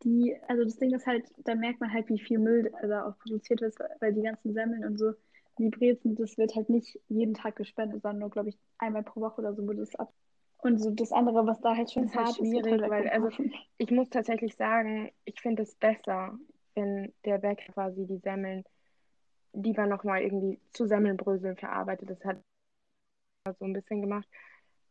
[0.03, 3.17] die, also das Ding ist halt, da merkt man halt, wie viel Müll da auch
[3.19, 5.13] produziert wird, weil die ganzen Semmeln und so,
[5.57, 9.19] die Brezen, das wird halt nicht jeden Tag gespendet, sondern nur, glaube ich, einmal pro
[9.21, 10.13] Woche oder so wurde es ab.
[10.59, 12.83] Und so das andere, was da halt schon Das ist halt hart ist, schwierig, halt
[12.87, 13.29] weil, also.
[13.77, 16.37] Ich muss tatsächlich sagen, ich finde es besser,
[16.75, 18.63] wenn der Bäcker quasi die Semmeln
[19.53, 22.09] lieber nochmal irgendwie zu Semmelbröseln verarbeitet.
[22.09, 22.41] Das hat
[23.59, 24.27] so ein bisschen gemacht,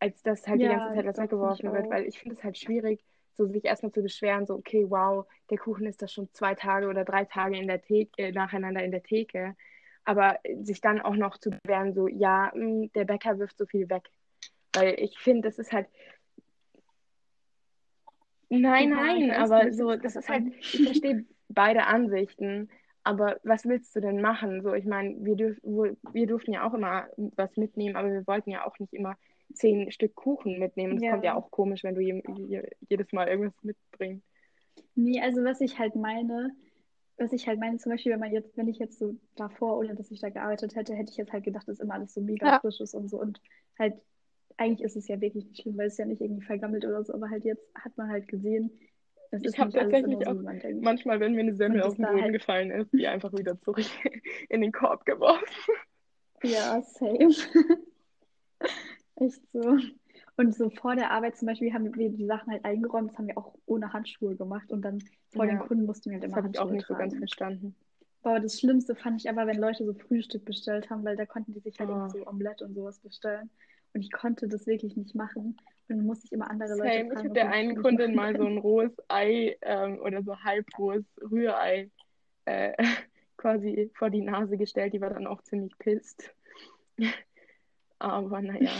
[0.00, 2.44] als dass halt die Ja, ganze Zeit was find weggeworfen wird, weil ich finde es
[2.44, 3.04] halt schwierig,
[3.36, 6.88] so sich erstmal zu beschweren, so, okay, wow, der Kuchen ist da schon zwei Tage
[6.88, 9.56] oder drei Tage in der Theke, äh, nacheinander in der Theke.
[10.04, 13.88] Aber sich dann auch noch zu beschweren, so, ja, mh, der Bäcker wirft so viel
[13.90, 14.10] weg.
[14.74, 15.86] Weil ich finde, das ist halt.
[18.50, 22.70] Nein, Ja, nein, weiß, aber so, das ist halt, ich verstehe beide Ansichten,
[23.04, 24.62] aber was willst du denn machen?
[24.62, 28.50] So, ich meine, wir, dürf, wir durften ja auch immer was mitnehmen, aber wir wollten
[28.50, 29.16] ja auch nicht immer
[29.52, 30.98] zehn Stück Kuchen mitnehmen.
[30.98, 31.36] Das kommt ja Ja.
[31.36, 34.24] auch komisch, wenn du je, je, jedes Mal irgendwas mitbringst.
[34.94, 36.50] Nee, also was ich halt meine,
[37.18, 39.94] was ich halt meine, zum Beispiel, wenn man jetzt, wenn ich jetzt so davor, ohne
[39.94, 42.46] dass ich da gearbeitet hätte, hätte ich jetzt halt gedacht, dass immer alles so mega
[42.46, 42.60] Ja.
[42.60, 43.20] frisch ist und so.
[43.20, 43.40] Und
[43.78, 43.94] halt,
[44.58, 47.14] eigentlich ist es ja wirklich nicht schlimm, weil es ja nicht irgendwie vergammelt oder so,
[47.14, 48.70] aber halt jetzt hat man halt gesehen,
[49.30, 50.82] es Ich ist hab nicht alles tatsächlich immer so, auch denkt.
[50.82, 53.58] Manchmal, wenn mir eine Semmel auf das den Boden halt- gefallen ist, die einfach wieder
[53.60, 53.84] zurück
[54.48, 55.46] in den Korb geworfen.
[56.42, 57.30] Ja, same.
[59.16, 59.76] Echt so.
[60.36, 63.26] Und so vor der Arbeit zum Beispiel haben wir die Sachen halt eingeräumt, das haben
[63.26, 66.28] wir auch ohne Handschuhe gemacht und dann vor den Ja, Kunden mussten wir halt Das
[66.32, 67.18] immer habe ich auch Handschuhe nicht so ganz tragen.
[67.18, 67.74] verstanden.
[68.22, 71.52] Boah, das Schlimmste fand ich aber, wenn Leute so Frühstück bestellt haben, weil da konnten
[71.54, 72.08] die sich halt Oh.
[72.08, 73.50] so Omelette und sowas bestellen.
[73.94, 75.56] Und ich konnte das wirklich nicht machen.
[75.88, 76.94] Und dann musste ich immer andere Leute Same.
[76.94, 80.36] Ich fragen, habe ob der einen Kundin mal so ein rohes Ei ähm, oder so
[80.38, 81.90] halbrohes Rührei
[82.44, 82.72] äh,
[83.36, 84.92] quasi vor die Nase gestellt.
[84.92, 86.34] Die war dann auch ziemlich pisst.
[88.00, 88.70] Aber naja,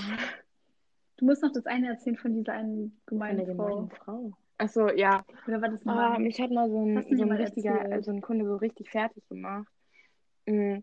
[1.18, 3.88] Du musst noch das eine erzählen von dieser einen gemeinen Frau.
[4.05, 4.33] Frau.
[4.57, 5.25] Achso, ja.
[5.47, 8.05] Oder war das ein Ah, mich hat mal so ein, so ein mal richtiger, erzählt?
[8.05, 9.66] so ein Kunde so richtig fertig gemacht.
[10.47, 10.79] Mm,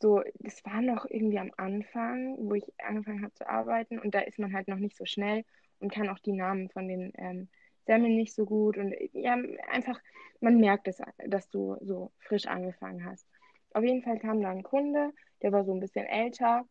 [0.00, 4.20] So, das war noch irgendwie am Anfang, wo ich angefangen habe zu arbeiten und da
[4.20, 5.44] ist man halt noch nicht so schnell
[5.80, 7.48] und kann auch die Namen von den ähm,
[7.86, 9.36] Semmeln nicht so gut und äh, ja,
[9.70, 10.00] einfach,
[10.40, 13.26] man merkt es, dass du so frisch angefangen hast.
[13.72, 16.64] Auf jeden Fall kam da ein Kunde, der war so ein bisschen älter,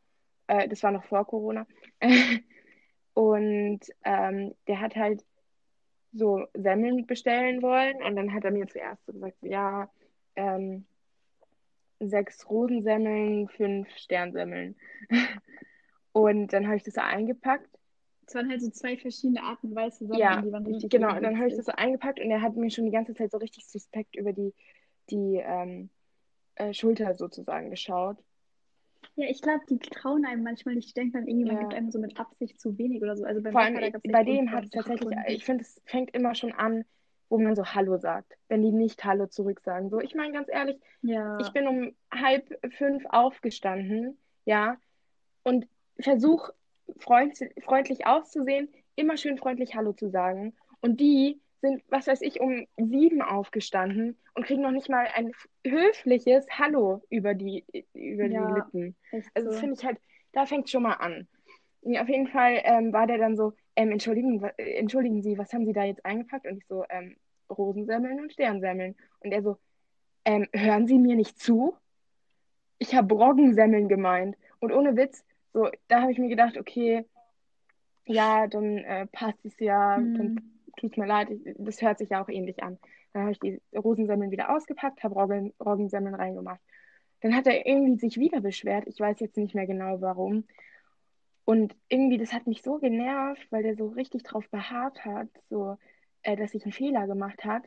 [0.47, 1.67] äh, das war noch vor Corona
[3.13, 5.25] und ähm, der hat halt
[6.13, 9.89] so Semmeln bestellen wollen und dann hat er mir zuerst so gesagt, ja,
[10.35, 10.85] ähm,
[11.99, 14.75] sechs Rosensemmeln, fünf Sternsemmeln.
[16.11, 17.69] Und dann habe ich das so eingepackt.
[18.25, 21.15] Es waren halt so zwei verschiedene Arten weiße Semmeln, Ja, die waren richtig genau.
[21.15, 23.31] Und dann habe ich das so eingepackt und er hat mir schon die ganze Zeit
[23.31, 24.53] so richtig suspekt über die,
[25.09, 25.89] die ähm,
[26.55, 28.17] äh, Schulter sozusagen geschaut.
[29.15, 30.89] Ja, ich glaube, die trauen einem manchmal nicht.
[30.89, 31.67] Die denken dann, irgendjemand Ja.
[31.67, 33.23] gibt einem so mit Absicht zu wenig oder so.
[33.23, 36.83] Also Vor allem bei dem hat es tatsächlich, ich finde, es fängt immer schon an,
[37.29, 38.33] wo man so Hallo sagt.
[38.47, 39.89] Wenn die nicht Hallo zurück sagen.
[39.89, 41.37] So, ich meine ganz ehrlich, Ja.
[41.39, 44.77] ich bin um halb fünf aufgestanden, ja,
[45.43, 45.67] und
[45.99, 46.53] versuche
[46.99, 50.55] freund, freundlich auszusehen, immer schön freundlich Hallo zu sagen.
[50.81, 55.31] Und die sind, was weiß ich, um sieben aufgestanden und kriegen noch nicht mal ein
[55.65, 58.55] höfliches Hallo über die, über die Ja.
[58.55, 58.95] Lippen.
[59.11, 59.59] echt Also das so.
[59.61, 59.97] finde ich halt,
[60.33, 61.27] da fängt es schon mal an.
[61.81, 65.53] Ja, auf jeden Fall ähm, war der dann so, ähm, entschuldigen, äh, entschuldigen Sie, was
[65.53, 66.47] haben Sie da jetzt eingepackt?
[66.47, 67.15] Und ich so, ähm,
[67.49, 68.95] Rosensemmeln und Sternsemmeln.
[69.19, 69.57] Und er so,
[70.25, 71.75] ähm, hören Sie mir nicht zu?
[72.79, 74.35] Ich habe Roggensemmeln gemeint.
[74.59, 77.05] Und ohne Witz, so, da habe ich mir gedacht, okay,
[78.05, 80.59] ja, dann äh, passt es ja, dann Hm.
[80.77, 82.79] tut's mir leid, ich, das hört sich ja auch ähnlich an.
[83.13, 86.59] Dann habe ich die Rosensemmeln wieder ausgepackt, habe Roggen, Roggensemmeln reingemacht.
[87.21, 88.85] Dann hat er irgendwie sich wieder beschwert.
[88.87, 90.45] Ich weiß jetzt nicht mehr genau warum.
[91.47, 95.77] Und irgendwie, das hat mich so genervt, weil der so richtig drauf beharrt hat, so,
[96.23, 97.63] äh, dass ich einen Fehler gemacht hat,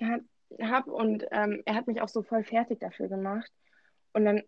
[0.00, 0.20] hab,
[0.58, 3.52] hab und ähm, er hat mich auch so voll fertig dafür gemacht.
[4.14, 4.42] Und dann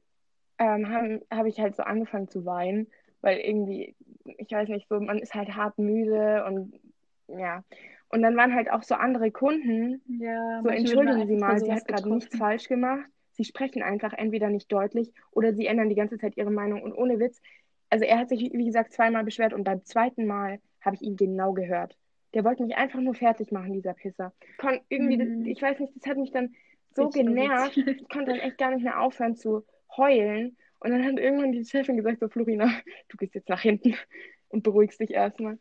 [0.57, 2.87] ähm, habe hab ich halt so angefangen zu weinen,
[3.21, 3.95] weil irgendwie,
[4.39, 6.81] ich weiß nicht, so, man ist halt hart müde und
[7.29, 7.65] ja.
[8.09, 11.87] Und dann waren halt auch so andere Kunden, Ja, so, entschuldigen Sie mal, sie hat
[11.87, 13.11] gerade nichts falsch gemacht.
[13.33, 16.83] Sie sprechen einfach entweder nicht deutlich oder sie ändern die ganze Zeit ihre Meinung.
[16.83, 17.43] Und ohne Witz,
[17.95, 21.17] also er hat sich, wie gesagt, zweimal beschwert und beim zweiten Mal habe ich ihn
[21.17, 21.97] genau gehört.
[22.35, 24.33] Der wollte mich einfach nur fertig machen, dieser Pisser.
[24.59, 25.47] Kon irgendwie, Mhm.
[25.47, 26.57] ich weiß nicht, das hat mich dann
[26.91, 27.77] so Richtig genervt.
[27.77, 29.65] Ich konnte dann echt gar nicht mehr aufhören zu
[29.97, 30.57] heulen.
[30.81, 32.69] Und dann hat irgendwann die Chefin gesagt, so Florina,
[33.11, 33.95] du gehst jetzt nach hinten
[34.49, 35.57] und beruhigst dich erstmal.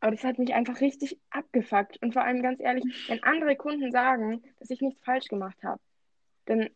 [0.00, 2.02] Aber das hat mich einfach richtig abgefuckt.
[2.02, 5.82] Und vor allem ganz ehrlich, wenn andere Kunden sagen, dass ich nichts falsch gemacht habe,
[6.46, 6.70] dann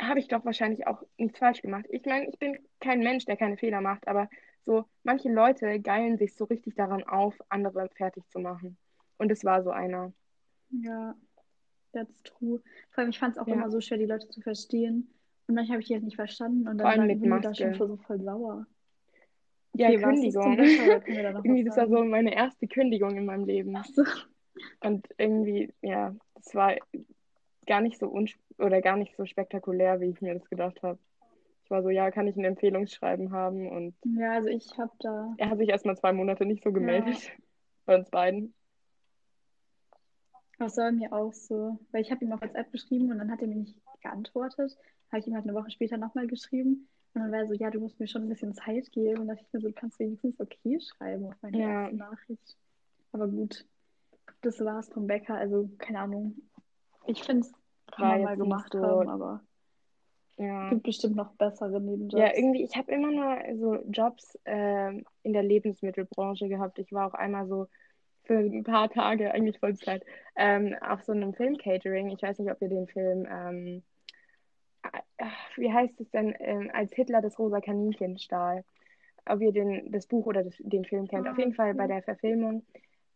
[0.00, 1.84] habe ich doch wahrscheinlich auch nichts falsch gemacht.
[1.90, 4.28] Ich meine, ich bin kein Mensch, der keine Fehler macht, aber
[4.66, 8.76] so manche Leute geilen sich so richtig daran auf, andere fertig zu machen.
[9.18, 10.12] Und es war so einer.
[10.70, 11.14] Ja,
[11.92, 12.60] that's true.
[12.90, 13.54] Vor allem, ich fand es auch Ja.
[13.54, 15.08] immer so schwer, die Leute zu verstehen.
[15.46, 17.96] Und manchmal habe ich die halt nicht verstanden und dann mit die da schon so
[17.98, 18.66] voll sauer.
[19.74, 20.58] Ja, Okay, war zum Kündigung.
[21.44, 23.76] Irgendwie, das war so meine erste Kündigung in meinem Leben.
[23.76, 24.04] Ach so.
[24.80, 26.76] Und irgendwie, ja, das war
[27.66, 30.98] gar nicht so uns oder gar nicht so spektakulär, wie ich mir das gedacht habe.
[31.66, 33.68] Ich war so, ja, kann ich ein Empfehlungsschreiben haben?
[33.68, 35.34] Und Ja, also ich habe da.
[35.36, 37.28] er hat sich erstmal zwei Monate nicht so gemeldet.
[37.86, 38.54] Bei uns beiden.
[40.60, 41.80] Das war mir auch so.
[41.90, 44.78] Weil ich habe ihm auf WhatsApp geschrieben und dann hat er mir nicht geantwortet.
[45.10, 46.88] Habe ich ihm halt eine Woche später nochmal geschrieben.
[47.14, 49.22] Und dann war er so, ja, du musst mir schon ein bisschen Zeit geben.
[49.22, 51.82] Und da dachte ich mir so, du kannst wenigstens okay schreiben auf meine Ja.
[51.82, 52.56] erste Nachricht.
[53.10, 53.66] Aber gut,
[54.42, 55.34] das war's vom Bäcker.
[55.34, 56.36] Also, keine Ahnung.
[57.06, 57.52] Ich finde es,
[57.90, 59.40] kann man mal gemacht so- haben, aber
[60.38, 60.70] Ja.
[60.70, 62.14] gibt bestimmt noch bessere Nebenjobs.
[62.20, 66.78] Ja, irgendwie, ich habe immer nur so Jobs ähm, in der Lebensmittelbranche gehabt.
[66.78, 67.68] Ich war auch einmal so
[68.24, 70.04] für ein paar Tage, eigentlich Vollzeit,
[70.36, 72.10] ähm, auf so einem Film-Catering.
[72.10, 73.82] Ich weiß nicht, ob ihr den Film, ähm,
[75.18, 75.24] äh,
[75.56, 78.64] wie heißt es denn, ähm, als Hitler das rosa Kaninchen stahl.
[79.26, 81.28] Ob ihr den, das Buch oder das, den Film kennt.
[81.28, 82.64] Auf Ah, jeden Fall bei der Verfilmung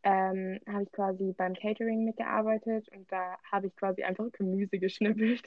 [0.02, 5.42] ähm, habe ich quasi beim Catering mitgearbeitet und da habe ich quasi einfach Gemüse geschnippelt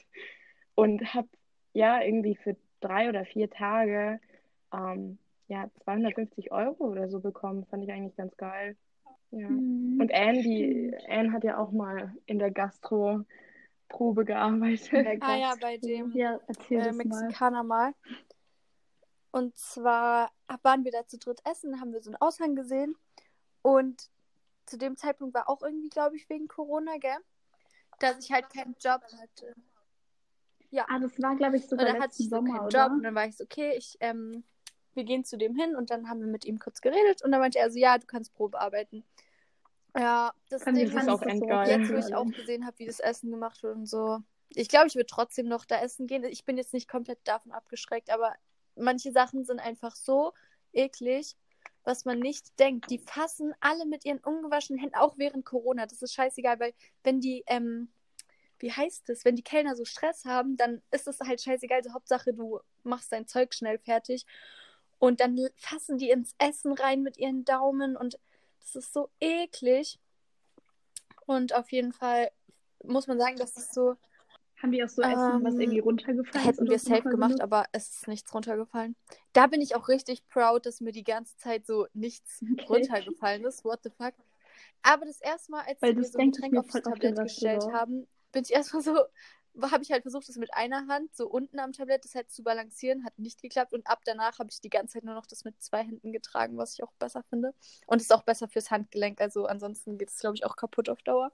[0.74, 1.28] und habe
[1.74, 4.18] ja irgendwie für drei oder vier Tage
[4.72, 7.66] ähm, ja 250 Euro oder so bekommen.
[7.66, 8.76] Fand ich eigentlich ganz geil.
[9.30, 9.48] Ja.
[9.48, 10.00] Mhm.
[10.00, 14.92] Und Anne, die Anne hat ja auch mal in der Gastro-Probe gearbeitet.
[14.92, 17.04] In der Ah ja, Gastro- bei dem, Ja, äh, das mal.
[17.04, 17.92] Mexikaner mal.
[19.32, 20.30] Und zwar
[20.62, 22.94] waren wir da zu dritt essen, haben wir so einen Aushang gesehen.
[23.62, 24.08] Und
[24.66, 27.16] zu dem Zeitpunkt war auch irgendwie, glaube ich, wegen Corona, gell?
[27.98, 29.54] Dass ich halt keinen Job hatte.
[30.74, 30.86] Ja.
[30.88, 32.82] Ah, das war, glaube ich, Und sogar dann hatte ich so Sommer, keinen oder?
[32.86, 32.92] Job.
[32.92, 34.42] Und dann war ich so, okay, ich, ähm,
[34.94, 35.76] wir gehen zu dem hin.
[35.76, 37.22] Und dann haben wir mit ihm kurz geredet.
[37.22, 39.04] Und dann meinte er so, ja, du kannst Probe arbeiten.
[39.96, 41.48] Ja, das Fand ich- Ding auch ich das so.
[41.48, 44.18] Jetzt, wo ich auch gesehen habe, wie das Essen gemacht wird und so.
[44.48, 46.24] Ich glaube, ich würde trotzdem noch da essen gehen.
[46.24, 48.34] Ich bin jetzt nicht komplett davon abgeschreckt, aber
[48.76, 50.32] manche Sachen sind einfach so
[50.72, 51.36] eklig,
[51.84, 52.90] was man nicht denkt.
[52.90, 55.86] Die fassen alle mit ihren ungewaschenen Händen, auch während Corona.
[55.86, 57.88] Das ist scheißegal, weil wenn die, ähm,
[58.64, 61.78] wie heißt es, wenn die Kellner so Stress haben, dann ist es halt scheißegal.
[61.78, 64.24] Also Hauptsache, du machst dein Zeug schnell fertig.
[64.98, 68.18] Und dann fassen die ins Essen rein mit ihren Daumen und
[68.60, 69.98] das ist so eklig.
[71.26, 72.30] Und auf jeden Fall
[72.82, 73.96] muss man sagen, dass es so.
[74.62, 76.56] Haben die auch so Essen, was Ähm, irgendwie runtergefallen ist?
[76.56, 78.96] Hätten wir das nochmal safe gemacht, aber es ist nichts runtergefallen.
[79.34, 82.66] Da bin ich auch richtig proud, dass mir die ganze Zeit so nichts Okay.
[82.66, 83.62] runtergefallen ist.
[83.62, 84.14] What the fuck?
[84.82, 88.06] Aber das erste Mal, als Weil das so ein Getränk oft im Tablett gestellt haben,
[88.34, 88.98] bin ich erstmal so,
[89.62, 92.42] habe ich halt versucht, das mit einer Hand so unten am Tablett das halt zu
[92.42, 95.44] balancieren, hat nicht geklappt und ab danach habe ich die ganze Zeit nur noch das
[95.44, 97.54] mit zwei Händen getragen, was ich auch besser finde.
[97.86, 101.02] Und ist auch besser fürs Handgelenk, also ansonsten geht es, glaube ich, auch kaputt auf
[101.02, 101.32] Dauer.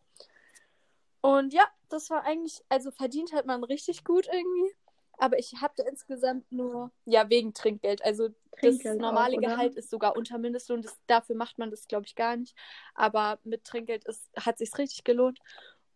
[1.23, 4.75] Und ja, das war eigentlich, also verdient hat man richtig gut irgendwie.
[5.19, 8.03] Aber ich hatte insgesamt nur, ja, wegen Trinkgeld.
[8.03, 9.41] Also das Trinkgeld normale auch?
[9.41, 10.81] Gehalt ist sogar unter Mindestlohn.
[10.81, 12.57] Das, dafür macht man das, glaube ich, gar nicht.
[12.95, 15.39] Aber mit Trinkgeld ist, hat sich's richtig gelohnt.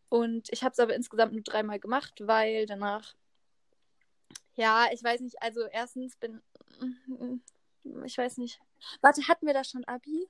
[0.08, 3.14] Und ich habe es aber insgesamt nur dreimal gemacht, weil danach,
[4.54, 6.40] ja, ich weiß nicht, also erstens bin,
[8.04, 8.60] ich weiß nicht.
[9.00, 10.28] Warte, hatten wir da schon Abi?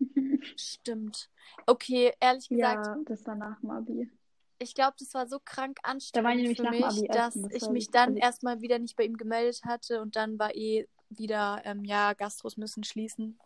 [0.56, 1.30] Stimmt.
[1.66, 4.10] Okay, ehrlich gesagt, Ja, das war nach dem Abi.
[4.58, 7.90] ich glaube, das war so krank anstrengend für mich, Abi dass essen, das ich mich
[7.90, 11.84] dann also- erstmal wieder nicht bei ihm gemeldet hatte und dann war eh wieder, ähm,
[11.84, 13.38] ja, Gastros müssen schließen.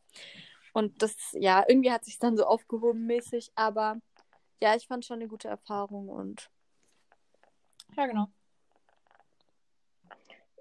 [0.72, 4.01] Und das, ja, irgendwie hat sich dann so aufgehoben mäßig, aber
[4.62, 6.48] ja, ich fand schon eine gute Erfahrung und
[7.96, 8.29] ja, genau.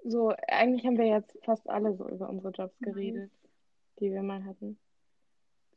[0.04, 3.30] So, eigentlich haben wir jetzt fast alle so über unsere Jobs geredet,
[4.00, 4.76] die wir mal hatten.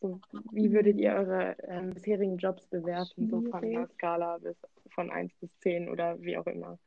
[0.02, 0.20] So,
[0.52, 3.88] wie würdet ihr eure ähm, bisherigen Jobs bewerten, so von einer.
[3.90, 4.58] Skala bis
[4.90, 6.80] von 1 bis 10 oder wie auch immer?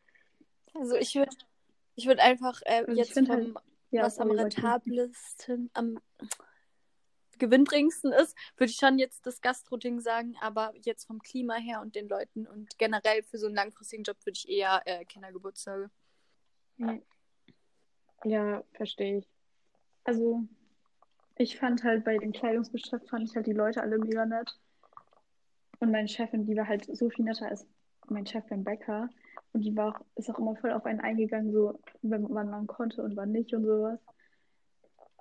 [0.75, 1.35] Also ich würde
[1.95, 3.55] ich würde einfach äh, Also jetzt vom halt-
[3.91, 6.01] Ja, was am rentabelsten, am
[7.39, 11.95] gewinnbringendsten ist, würde ich schon jetzt das Gastro-Ding sagen, aber jetzt vom Klima her und
[11.95, 15.91] den Leuten und generell für so einen langfristigen Job würde ich eher äh, Kindergeburtstage.
[18.25, 19.29] Ja, verstehe ich.
[20.05, 20.43] Also,
[21.37, 24.59] ich fand halt bei dem Kleidungsgeschäft, fand ich halt die Leute alle mega nett.
[25.81, 27.67] Und meine Chefin, die war halt so viel netter als
[28.09, 29.09] mein Chef beim Bäcker.
[29.53, 32.67] Und die war auch, ist auch immer voll auf einen eingegangen, so wenn, wann man
[32.67, 34.01] konnte und wann nicht und sowas.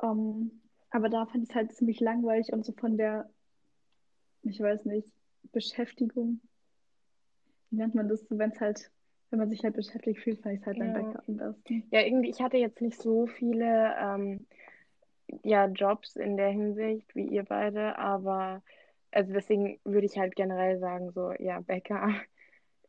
[0.01, 3.29] Ähm, aber da fand ich es halt ziemlich langweilig und so von der,
[4.43, 5.07] ich weiß nicht,
[5.51, 6.41] Beschäftigung.
[7.69, 8.25] Wie nennt man das?
[8.29, 8.91] Wenn es halt,
[9.29, 10.93] wenn man sich halt beschäftigt fühlt, fand ich es halt Ja.
[10.93, 11.83] Bäcker am besten.
[11.91, 14.45] Ja, irgendwie, ich hatte jetzt nicht so viele ähm,
[15.43, 18.63] ja, Jobs in der Hinsicht wie ihr beide, aber
[19.11, 22.13] also deswegen würde ich halt generell sagen, so, ja, Bäcker.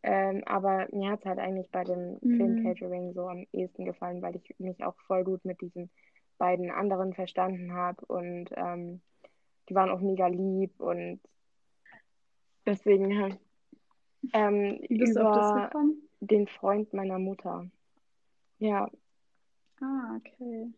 [0.05, 2.37] Ähm, aber mir hat es halt eigentlich bei dem Mhm.
[2.37, 5.91] Film-Catering so am ehesten gefallen, weil ich mich auch voll gut mit diesen
[6.38, 9.01] beiden anderen verstanden habe und ähm,
[9.68, 11.20] die waren auch mega lieb und
[12.64, 13.38] deswegen
[14.33, 15.70] ähm, über
[16.20, 17.66] den Freund meiner Mutter.
[18.59, 18.90] Ja,
[19.81, 20.72] Ah, okay.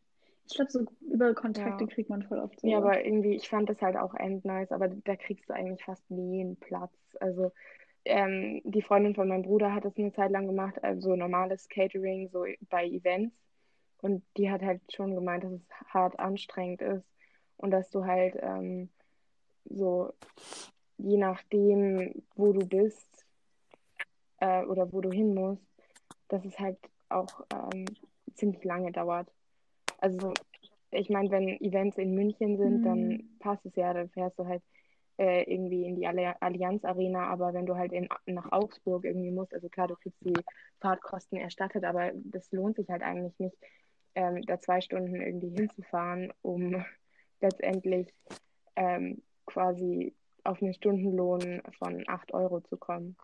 [0.46, 1.90] Ich glaube, so über Kontakte Ja.
[1.90, 2.68] kriegt man voll oft so.
[2.68, 5.85] Ja, aber irgendwie, ich fand das halt auch end nice, aber da kriegst du eigentlich
[5.85, 6.92] fast nie einen Platz.
[7.20, 7.53] Also,
[8.05, 12.29] ähm, die Freundin von meinem Bruder hat das eine Zeit lang gemacht, also normales Catering,
[12.31, 13.35] so bei Events.
[14.03, 17.05] Und die hat halt schon gemeint, dass es hart anstrengend ist
[17.59, 18.89] und dass du halt ähm,
[19.65, 20.13] so,
[20.99, 23.27] je nachdem, wo du bist
[24.39, 25.63] äh, oder wo du hin musst,
[26.29, 27.85] dass es halt auch ähm,
[28.35, 29.29] ziemlich lange dauert.
[29.99, 30.33] Also,
[30.91, 33.39] ich meine, wenn Events in München sind, dann Mhm.
[33.39, 34.63] passt es ja, dann fährst du halt
[35.19, 39.31] äh, irgendwie in die Alli- Allianz Arena, aber wenn du halt in, nach Augsburg irgendwie
[39.31, 40.33] musst, also klar, du kriegst die
[40.81, 43.57] Fahrtkosten erstattet, aber das lohnt sich halt eigentlich nicht,
[44.14, 46.85] ähm, da zwei Stunden irgendwie hinzufahren, um
[47.40, 48.12] letztendlich
[48.77, 53.16] ähm, quasi auf einen Stundenlohn von 8 Euro zu kommen.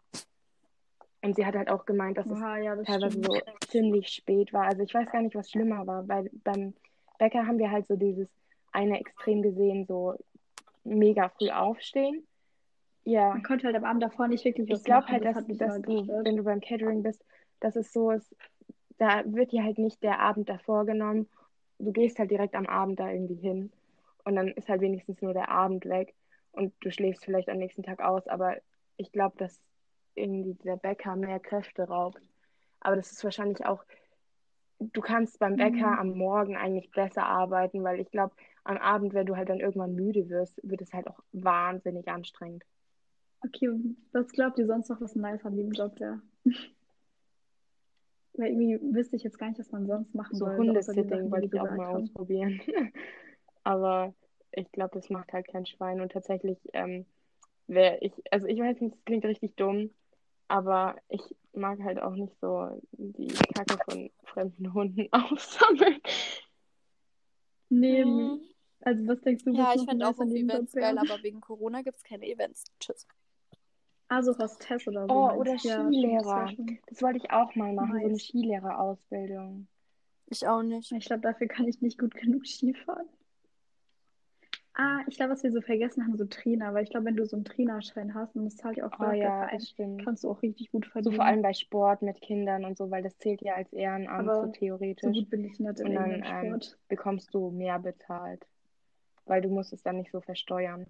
[1.23, 3.27] Und sie hat halt auch gemeint, dass es Oha, ja, das teilweise stimmt.
[3.27, 4.65] so ziemlich spät war.
[4.65, 6.75] Also ich weiß gar nicht, was schlimmer war, weil beim
[7.19, 8.29] Bäcker haben wir halt so dieses
[8.73, 10.15] eine Extrem gesehen, so
[10.85, 12.27] mega früh aufstehen.
[13.05, 15.47] Ja, Man konnte halt am Abend davor nicht wirklich was ich glaube halt, das dass,
[15.59, 17.25] dass immer du, wenn du beim Catering bist,
[17.61, 18.35] dass es so ist,
[18.99, 21.29] da wird dir halt nicht der Abend davor genommen.
[21.79, 23.73] Du gehst halt direkt am Abend da irgendwie hin
[24.25, 26.15] und dann ist halt wenigstens nur der Abend weg
[26.53, 28.57] und du schläfst vielleicht am nächsten Tag aus, aber
[28.97, 29.61] ich glaube, dass
[30.15, 32.23] irgendwie der Bäcker mehr Kräfte raubt.
[32.81, 33.85] Aber das ist wahrscheinlich auch,
[34.79, 35.99] du kannst beim Bäcker Mhm.
[35.99, 38.35] am Morgen eigentlich besser arbeiten, weil ich glaube,
[38.65, 42.65] am Abend, wenn du halt dann irgendwann müde wirst, wird es halt auch wahnsinnig anstrengend.
[43.45, 43.69] Okay,
[44.13, 46.21] was glaubt ihr sonst noch, was nice an dem Job wäre?
[48.37, 51.31] Weil irgendwie wüsste ich jetzt gar nicht, was man sonst machen So soll, Sachen, Hundesitting
[51.31, 52.03] wollte ich auch mal haben.
[52.05, 52.61] ausprobieren.
[53.65, 54.15] Aber
[54.53, 56.01] ich glaube, das macht halt kein Schwein.
[56.01, 57.05] Und tatsächlich ähm,
[57.67, 59.91] wäre ich, also ich weiß nicht, das klingt richtig dumm,
[60.49, 61.21] aber ich
[61.53, 66.01] mag halt auch nicht so die Kacke von fremden Hunden aufsammeln.
[67.69, 68.41] Nee, Mhm.
[68.83, 71.83] also was denkst du, Ja, was ich fände auch Job Events geil, aber wegen Corona
[71.83, 72.65] gibt es keine Events.
[72.79, 73.07] Tschüss.
[74.09, 75.15] Also Hostess oder so.
[75.15, 75.57] Oh, oder?
[75.63, 76.49] Ja, das Skilehrer.
[76.57, 78.21] schon Das wollte ich auch mal machen, so eine nice.
[78.21, 79.69] Skilehrerausbildung.
[80.27, 80.93] Ich auch nicht.
[80.93, 83.07] Ich glaube, dafür kann ich nicht gut genug Skifahren.
[84.75, 87.25] Ah, ich glaube, was wir so vergessen haben, so Trainer, weil ich glaube, wenn du
[87.25, 90.05] so einen Trainerschein hast und das zahlt ja auch Oh ja, Verein, das stimmt.
[90.05, 91.17] kannst du auch richtig gut So verdienen.
[91.17, 94.41] vor allem bei Sport mit Kindern und so, weil das zählt ja als Ehrenamt so
[94.43, 95.17] Aber so theoretisch.
[95.17, 98.45] gut bin ich nicht in Und dann ähm, bekommst du mehr bezahlt,
[99.25, 100.87] weil du musst es dann nicht so versteuern.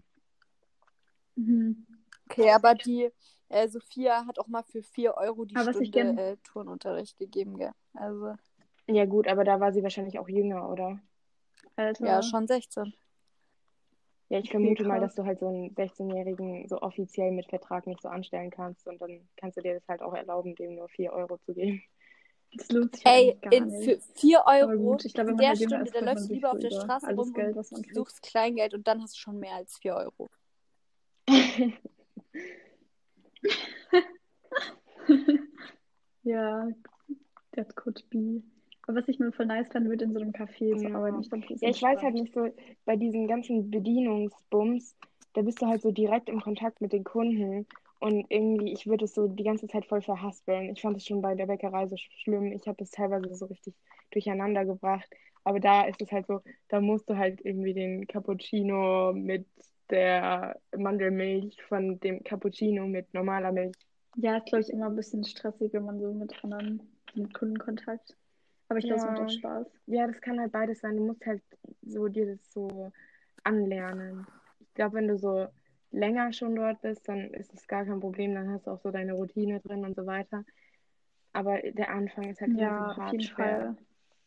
[1.37, 1.96] Mhm.
[2.29, 3.11] Okay, aber die
[3.49, 6.37] äh, Sophia hat auch mal für 4 Euro die Aber was ich Stunde gern- äh,
[6.45, 7.73] Turnunterricht gegeben, gell?
[7.95, 8.35] Also,
[8.89, 10.99] Ja gut, aber da war sie wahrscheinlich auch jünger, oder?
[11.77, 12.07] Alter.
[12.07, 12.95] ja, schon 16.
[14.29, 17.87] Ja, ich Okay, vermute mal, dass du halt so einen 16-Jährigen so offiziell mit Vertrag
[17.87, 20.89] nicht so anstellen kannst und dann kannst du dir das halt auch erlauben, dem nur
[20.89, 21.81] 4 Euro zu geben.
[22.53, 23.85] Das lohnt sich Ey, gar in, nicht.
[23.85, 26.01] für 4 Aber Euro gut, ich glaube, wenn in man der halt Stunde, ist, da
[26.01, 29.21] läufst du lieber auf der Straße rum Geld, und suchst Kleingeld und dann hast du
[29.21, 30.29] schon mehr als 4 Euro.
[36.23, 36.69] Ja,
[37.53, 38.43] that could be.
[38.87, 40.97] Aber was ich mir voll nice fand, wird in so einem Café zu Ja.
[40.97, 41.21] arbeiten.
[41.21, 42.49] Ich ist Ja, ich weiß halt nicht so,
[42.85, 44.97] bei diesen ganzen Bedienungsbums,
[45.35, 47.67] da bist du halt so direkt im Kontakt mit den Kunden
[48.01, 50.71] und irgendwie, ich würde es so die ganze Zeit voll verhaspeln.
[50.71, 52.53] Ich fand es schon bei der Bäckerei so sch- schlimm.
[52.53, 53.75] Ich habe es teilweise so richtig
[54.11, 55.09] durcheinander gebracht.
[55.45, 59.47] Aber da ist es halt so, da musst du halt irgendwie den Cappuccino mit
[59.91, 63.77] der Mandelmilch von dem Cappuccino mit normaler Milch.
[64.17, 66.81] Ja, ist, glaube ich, immer ein bisschen stressig, wenn man so mit anderen,
[67.15, 68.17] mit Kundenkontakt.
[68.69, 69.25] Aber ich glaube, es macht Ja.
[69.25, 69.67] auch Spaß.
[69.87, 70.97] Ja, das kann halt beides sein.
[70.97, 71.43] Du musst halt
[71.83, 72.91] so dir das so
[73.45, 74.27] anlernen.
[74.61, 75.47] Ich glaube, wenn du so
[75.93, 78.35] länger schon dort bist, dann ist es gar kein Problem.
[78.35, 80.45] Dann hast du auch so deine Routine drin und so weiter.
[81.33, 83.59] Aber der Anfang ist halt Ja, so auf hart jeden schwer.
[83.59, 83.77] Fall.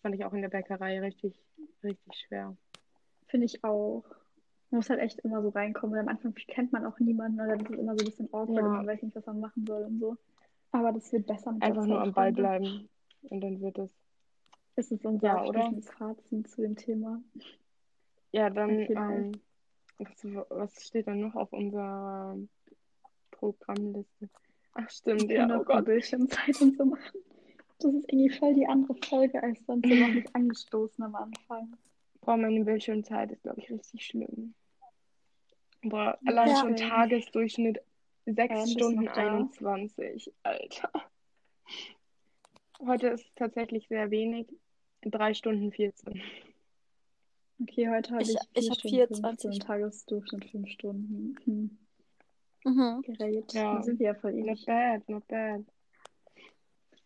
[0.02, 1.34] Fand ich auch in der Bäckerei richtig,
[1.84, 2.56] richtig schwer.
[3.28, 4.06] Finde ich auch.
[4.72, 5.96] Man muss halt echt immer so reinkommen.
[5.96, 8.34] Weil am Anfang kennt man auch niemanden oder dann ist es immer so ein bisschen
[8.34, 8.66] awkward Ja.
[8.66, 10.18] und man weiß nicht, was man machen soll und so.
[10.72, 12.88] Aber das wird besser mit Einfach nur am Ball bleiben.
[13.24, 13.92] Und dann wird es.
[14.76, 15.72] Das ist unser Ja, oder?
[15.82, 17.22] Fazit zu dem Thema.
[18.32, 19.32] Ja, dann, ähm,
[19.98, 22.38] was, was steht dann noch auf unserer
[23.32, 24.30] Programmliste?
[24.74, 25.86] Ach, stimmt, ja, können oh Gott.
[25.86, 27.20] Bildschirmzeit und so machen.
[27.80, 29.84] Das ist irgendwie voll die andere Folge als sonst.
[29.86, 31.76] Wir noch nicht angestoßen am Anfang.
[32.22, 34.54] Boah, meine Bildschirmzeit ist, glaube ich, richtig schlimm.
[35.82, 36.58] Boah, allein Ja.
[36.62, 37.80] schon Tagesdurchschnitt
[38.26, 39.22] 6 Ähm, bist du Stunden noch da?
[39.36, 40.34] 21.
[40.44, 40.92] Alter.
[42.86, 44.48] Heute ist es tatsächlich sehr wenig.
[45.02, 46.22] 3 Stunden 14.
[47.62, 49.52] Okay, heute habe Ich- ich, ich vier hab Stunden 24.
[49.52, 51.36] 15, Tagesdurchschnitt 5 Stunden.
[51.46, 51.78] Hm.
[52.66, 53.02] Mhm.
[53.04, 53.54] Gerät.
[53.54, 53.76] Ja.
[53.76, 54.66] Da sind wir ja voll Not ähnlich.
[54.66, 55.62] bad, not bad.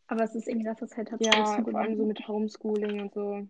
[0.08, 3.14] Aber es ist irgendwie das, was halt hat Ja, vor allem so mit Homeschooling und
[3.14, 3.48] so.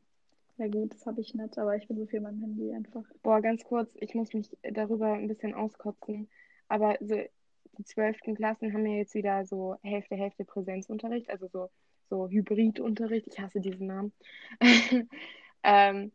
[0.57, 3.03] Ja gut, das habe ich nicht, aber ich bin so viel in meinem Handy einfach.
[3.23, 6.29] Boah, ganz kurz, ich muss mich darüber ein bisschen auskotzen.
[6.67, 7.15] Aber so
[7.77, 8.35] die 12.
[8.35, 11.69] Klassen haben ja jetzt wieder so Hälfte, Hälfte Präsenzunterricht, also so,
[12.09, 13.27] so Hybridunterricht.
[13.27, 14.13] Ich hasse diesen Namen.
[15.63, 16.11] ähm,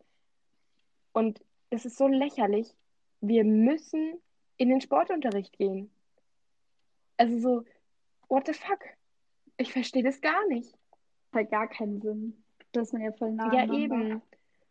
[1.12, 2.74] und es ist so lächerlich.
[3.20, 4.20] Wir müssen
[4.56, 5.90] in den Sportunterricht gehen.
[7.16, 7.64] Also so,
[8.28, 8.84] what the fuck?
[9.56, 10.72] Ich verstehe das gar nicht.
[11.32, 12.44] Hat gar keinen Sinn.
[12.72, 14.22] Da ist man ja voll nah Ja, eben.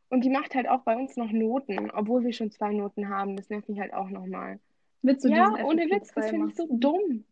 [0.10, 3.36] Und die macht halt auch bei uns noch Noten, obwohl wir schon zwei Noten haben.
[3.36, 4.60] Das nervt mich halt auch nochmal.
[5.01, 6.80] Mit so Ja, ohne Witz, das finde ich so FFP2-Masken.
[6.80, 7.24] dumm.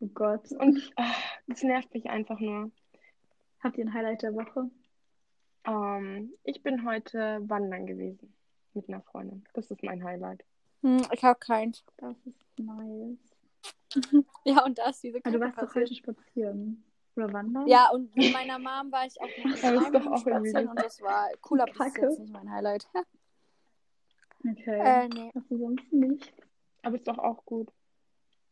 [0.00, 0.50] Oh Gott.
[0.52, 1.14] Und ah,
[1.46, 2.70] das nervt mich einfach nur.
[3.60, 4.68] Habt ihr ein Highlight der Woche?
[5.66, 8.34] Ähm, ich bin heute wandern gewesen
[8.74, 9.44] mit einer Freundin.
[9.54, 10.44] Das ist mein Highlight.
[10.82, 11.84] Hm, ich habe keins.
[11.96, 13.18] Das ist nice.
[14.44, 16.84] Ja, und da ist diese Ah, du Kacke warst doch heute spazieren.
[17.16, 17.66] Oder wandern?
[17.68, 20.26] Ja, und mit meiner Mom war ich auch noch mit Aber ist doch Simon auch
[20.26, 22.06] irgendwie spazieren und das war cool, aber das ist Kacke.
[22.06, 22.88] jetzt nicht mein Highlight.
[24.46, 24.78] Okay.
[24.78, 25.30] Äh, nee.
[25.48, 26.34] Du sonst nicht?
[26.82, 27.72] Aber ist doch auch gut.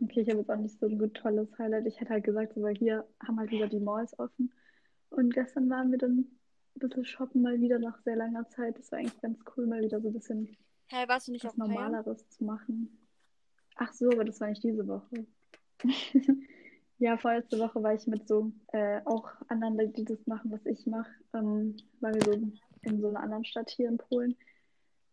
[0.02, 1.86] Okay, ich habe jetzt auch nicht so ein gut tolles Highlight.
[1.86, 4.50] Ich hätte halt gesagt, weil hier haben halt wieder die Malls offen.
[5.10, 6.18] Und gestern waren wir dann
[6.76, 8.78] ein bisschen shoppen mal wieder nach sehr langer Zeit.
[8.78, 10.56] Das war eigentlich ganz cool, mal wieder so ein bisschen
[11.28, 11.56] nicht was?
[11.56, 12.98] Normaleres zu machen.
[13.76, 15.26] Ach so, aber das war nicht diese Woche.
[17.02, 20.86] Ja, vorletzte Woche war ich mit so äh, auch anderen, die das machen, was ich
[20.86, 21.10] mache.
[21.34, 22.40] Ähm, waren wir so
[22.82, 24.36] in so einer anderen Stadt hier in Polen.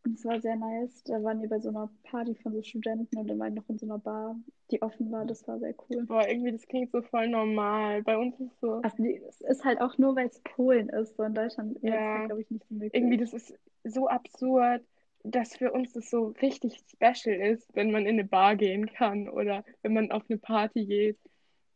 [0.06, 1.04] Und es war sehr nice.
[1.06, 3.70] Da waren wir bei so einer Party von so Studenten und dann waren wir noch
[3.70, 4.36] in so einer Bar,
[4.70, 5.26] die offen war.
[5.26, 6.06] Das war sehr cool.
[6.06, 8.04] Boah, irgendwie, das klingt so voll normal.
[8.04, 11.18] Bei uns ist so, Also die, es ist halt auch nur, weil es Polen ist.
[11.18, 12.22] So in Deutschland Ja.
[12.22, 12.94] es, glaube ich, nicht so möglich.
[12.94, 13.52] irgendwie, das ist
[13.84, 14.84] so absurd,
[15.24, 19.28] dass für uns das so richtig special ist, wenn man in eine Bar gehen kann
[19.28, 21.18] oder wenn man auf eine Party geht.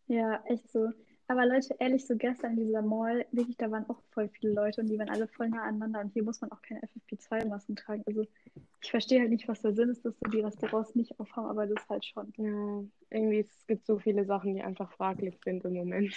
[0.07, 0.91] Ja, echt so.
[1.27, 4.81] Aber Leute, ehrlich, so gestern in dieser Mall, wirklich, da waren auch voll viele Leute
[4.81, 8.03] und die waren alle voll nah aneinander und hier muss man auch keine FFP2-Masken tragen.
[8.05, 8.25] Also
[8.81, 11.65] ich verstehe halt nicht, was der Sinn ist, dass so die Restaurants nicht aufhaben, aber
[11.65, 12.33] das halt schon.
[12.37, 16.13] Ja, irgendwie, es gibt so viele Sachen, die einfach fraglich sind im Moment.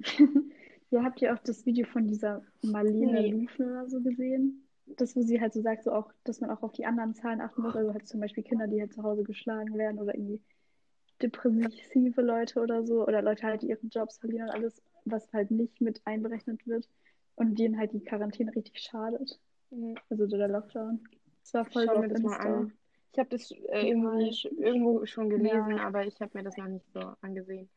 [0.90, 3.30] ja, habt ihr auch das Video von dieser Marlene Nee.
[3.30, 4.66] Lufen oder so gesehen?
[4.96, 7.40] Das, wo sie halt so sagt, so auch, dass man auch auf die anderen Zahlen
[7.40, 7.76] achten muss.
[7.76, 10.42] Also halt zum Beispiel Kinder, die halt zu Hause geschlagen werden oder irgendwie
[11.22, 13.06] depressive Leute oder so.
[13.06, 16.88] Oder Leute halt, die ihre Jobs verlieren und alles, was halt nicht mit einberechnet wird.
[17.36, 19.38] Und denen halt die Quarantäne richtig schadet.
[19.70, 19.94] Ja.
[20.10, 21.00] Also der Lockdown.
[21.42, 22.72] Das war voll Schau mir das mal an.
[23.12, 25.86] Ich habe das äh, irgendwie sch- irgendwo schon gelesen, Ja.
[25.86, 27.68] aber ich habe mir das noch nicht so angesehen.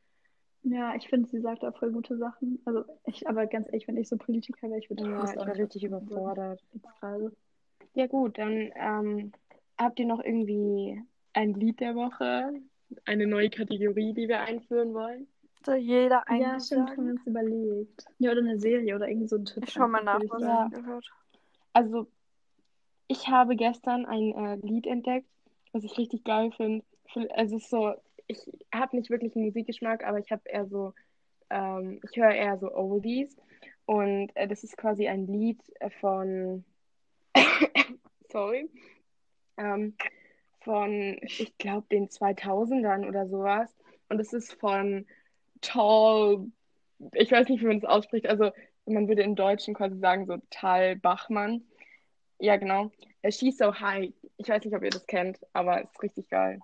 [0.64, 2.62] Ja, ich finde, sie sagt auch voll gute Sachen.
[2.66, 5.56] Also ich, aber ganz ehrlich, wenn ich so Politiker wäre, ich würde Ja, ich war
[5.56, 6.64] richtig überfordert.
[7.00, 7.32] Gerade.
[7.96, 9.32] Ja gut, dann ähm,
[9.78, 11.02] habt ihr noch irgendwie
[11.34, 12.54] ein Lied der Woche?
[13.06, 15.28] Eine neue Kategorie, die wir einführen wollen?
[15.66, 18.06] So jeder ein Ja, stimmt, haben wir uns überlegt.
[18.20, 19.64] Ja, oder eine Serie oder irgendwie so ein Tipp.
[19.66, 20.68] Ich schau mal nach, was Ja.
[20.68, 21.06] gehört.
[21.72, 22.08] Also,
[23.08, 25.28] ich habe gestern ein äh, Lied entdeckt,
[25.72, 26.84] was ich richtig geil finde.
[27.36, 27.94] Also es ist so,
[28.28, 28.39] ich
[28.74, 30.94] habe nicht wirklich einen Musikgeschmack, aber ich habe eher so,
[31.50, 33.38] ähm, ich höre eher so Oldies.
[33.86, 35.62] Und äh, das ist quasi ein Lied
[36.00, 36.64] von,
[38.32, 38.70] sorry,
[39.58, 39.96] ähm,
[40.64, 43.76] von, ich glaube, den 2000ern oder sowas.
[44.09, 45.05] Und es ist von
[45.61, 46.45] Tall,
[47.14, 48.51] ich weiß nicht, wie man das ausspricht, also
[48.86, 51.64] man würde im Deutschen quasi sagen, so Tal Bachmann.
[52.39, 52.91] Ja, genau.
[53.22, 54.14] Äh, She's So High.
[54.38, 56.59] Ich weiß nicht, ob ihr das kennt, aber es ist richtig geil.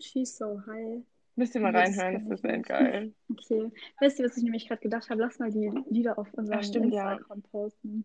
[0.00, 1.02] She's so high.
[1.36, 3.12] Müsst ihr mal das reinhören, das ist echt geil.
[3.30, 3.70] Okay.
[4.00, 5.20] Weißt du, was ich nämlich gerade gedacht habe?
[5.20, 7.12] Lass mal die Lieder auf unserem Ach, stimmt, ja.
[7.12, 8.04] Insta-Account posten.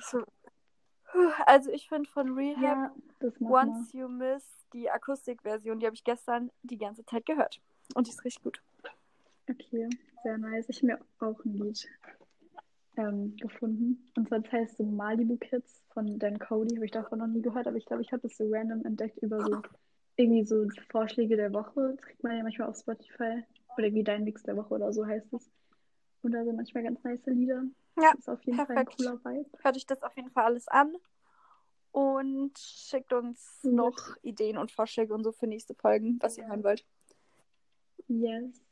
[0.00, 0.22] So.
[1.46, 3.40] Also ich finde von Rehab Ja.
[3.40, 7.60] Once You Miss die Akustikversion, die habe ich gestern die ganze Zeit gehört.
[7.94, 8.62] Und die ist richtig gut.
[9.48, 9.88] Okay,
[10.22, 10.68] sehr nice.
[10.68, 11.86] Ich habe mir auch ein Lied
[12.96, 14.10] ähm, gefunden.
[14.16, 16.76] Und zwar das heißt so Malibu Kids von Dan Cody.
[16.76, 19.18] Habe ich davon noch nie gehört, aber ich glaube, ich habe das so random entdeckt
[19.18, 19.62] über so
[20.16, 21.94] irgendwie so Vorschläge der Woche.
[21.96, 23.42] Das kriegt man ja manchmal auf Spotify.
[23.76, 25.50] Oder irgendwie dein Mix der Woche oder so heißt es.
[26.22, 27.64] Und da sind manchmal ganz nice Lieder.
[28.00, 28.94] Ja, Das ist auf jeden perfekt.
[28.94, 29.50] Fall ein cooler Vibe.
[29.62, 30.96] Hört euch das auf jeden Fall alles an.
[31.90, 33.72] Und schickt uns Gut.
[33.72, 36.86] noch Ideen und Vorschläge und so für nächste Folgen, was ihr hören wollt.
[38.08, 38.62] Yes.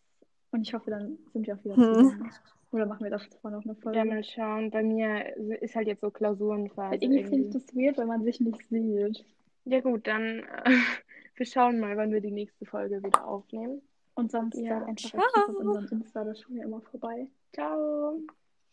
[0.53, 1.85] Und ich hoffe, dann sind wir auch wieder Hm.
[1.85, 2.31] zusammen.
[2.73, 3.99] Oder machen wir davor noch eine Folge?
[3.99, 4.71] Ja, mal schauen.
[4.71, 7.67] Bei mir ist halt jetzt so Klausurenphase Weil irgendwie finde ich irgendwie.
[7.67, 9.25] das weird, wenn man sich nicht sieht.
[9.65, 10.65] Ja gut, dann äh,
[11.35, 13.83] wir schauen mal, wann wir die nächste Folge wieder aufnehmen.
[14.15, 14.79] Und sonst Ja.
[14.81, 17.29] seid einfach auf unserem Insta, da schauen wir immer vorbei.
[17.53, 18.19] Ciao.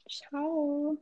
[0.08, 0.98] Ciao.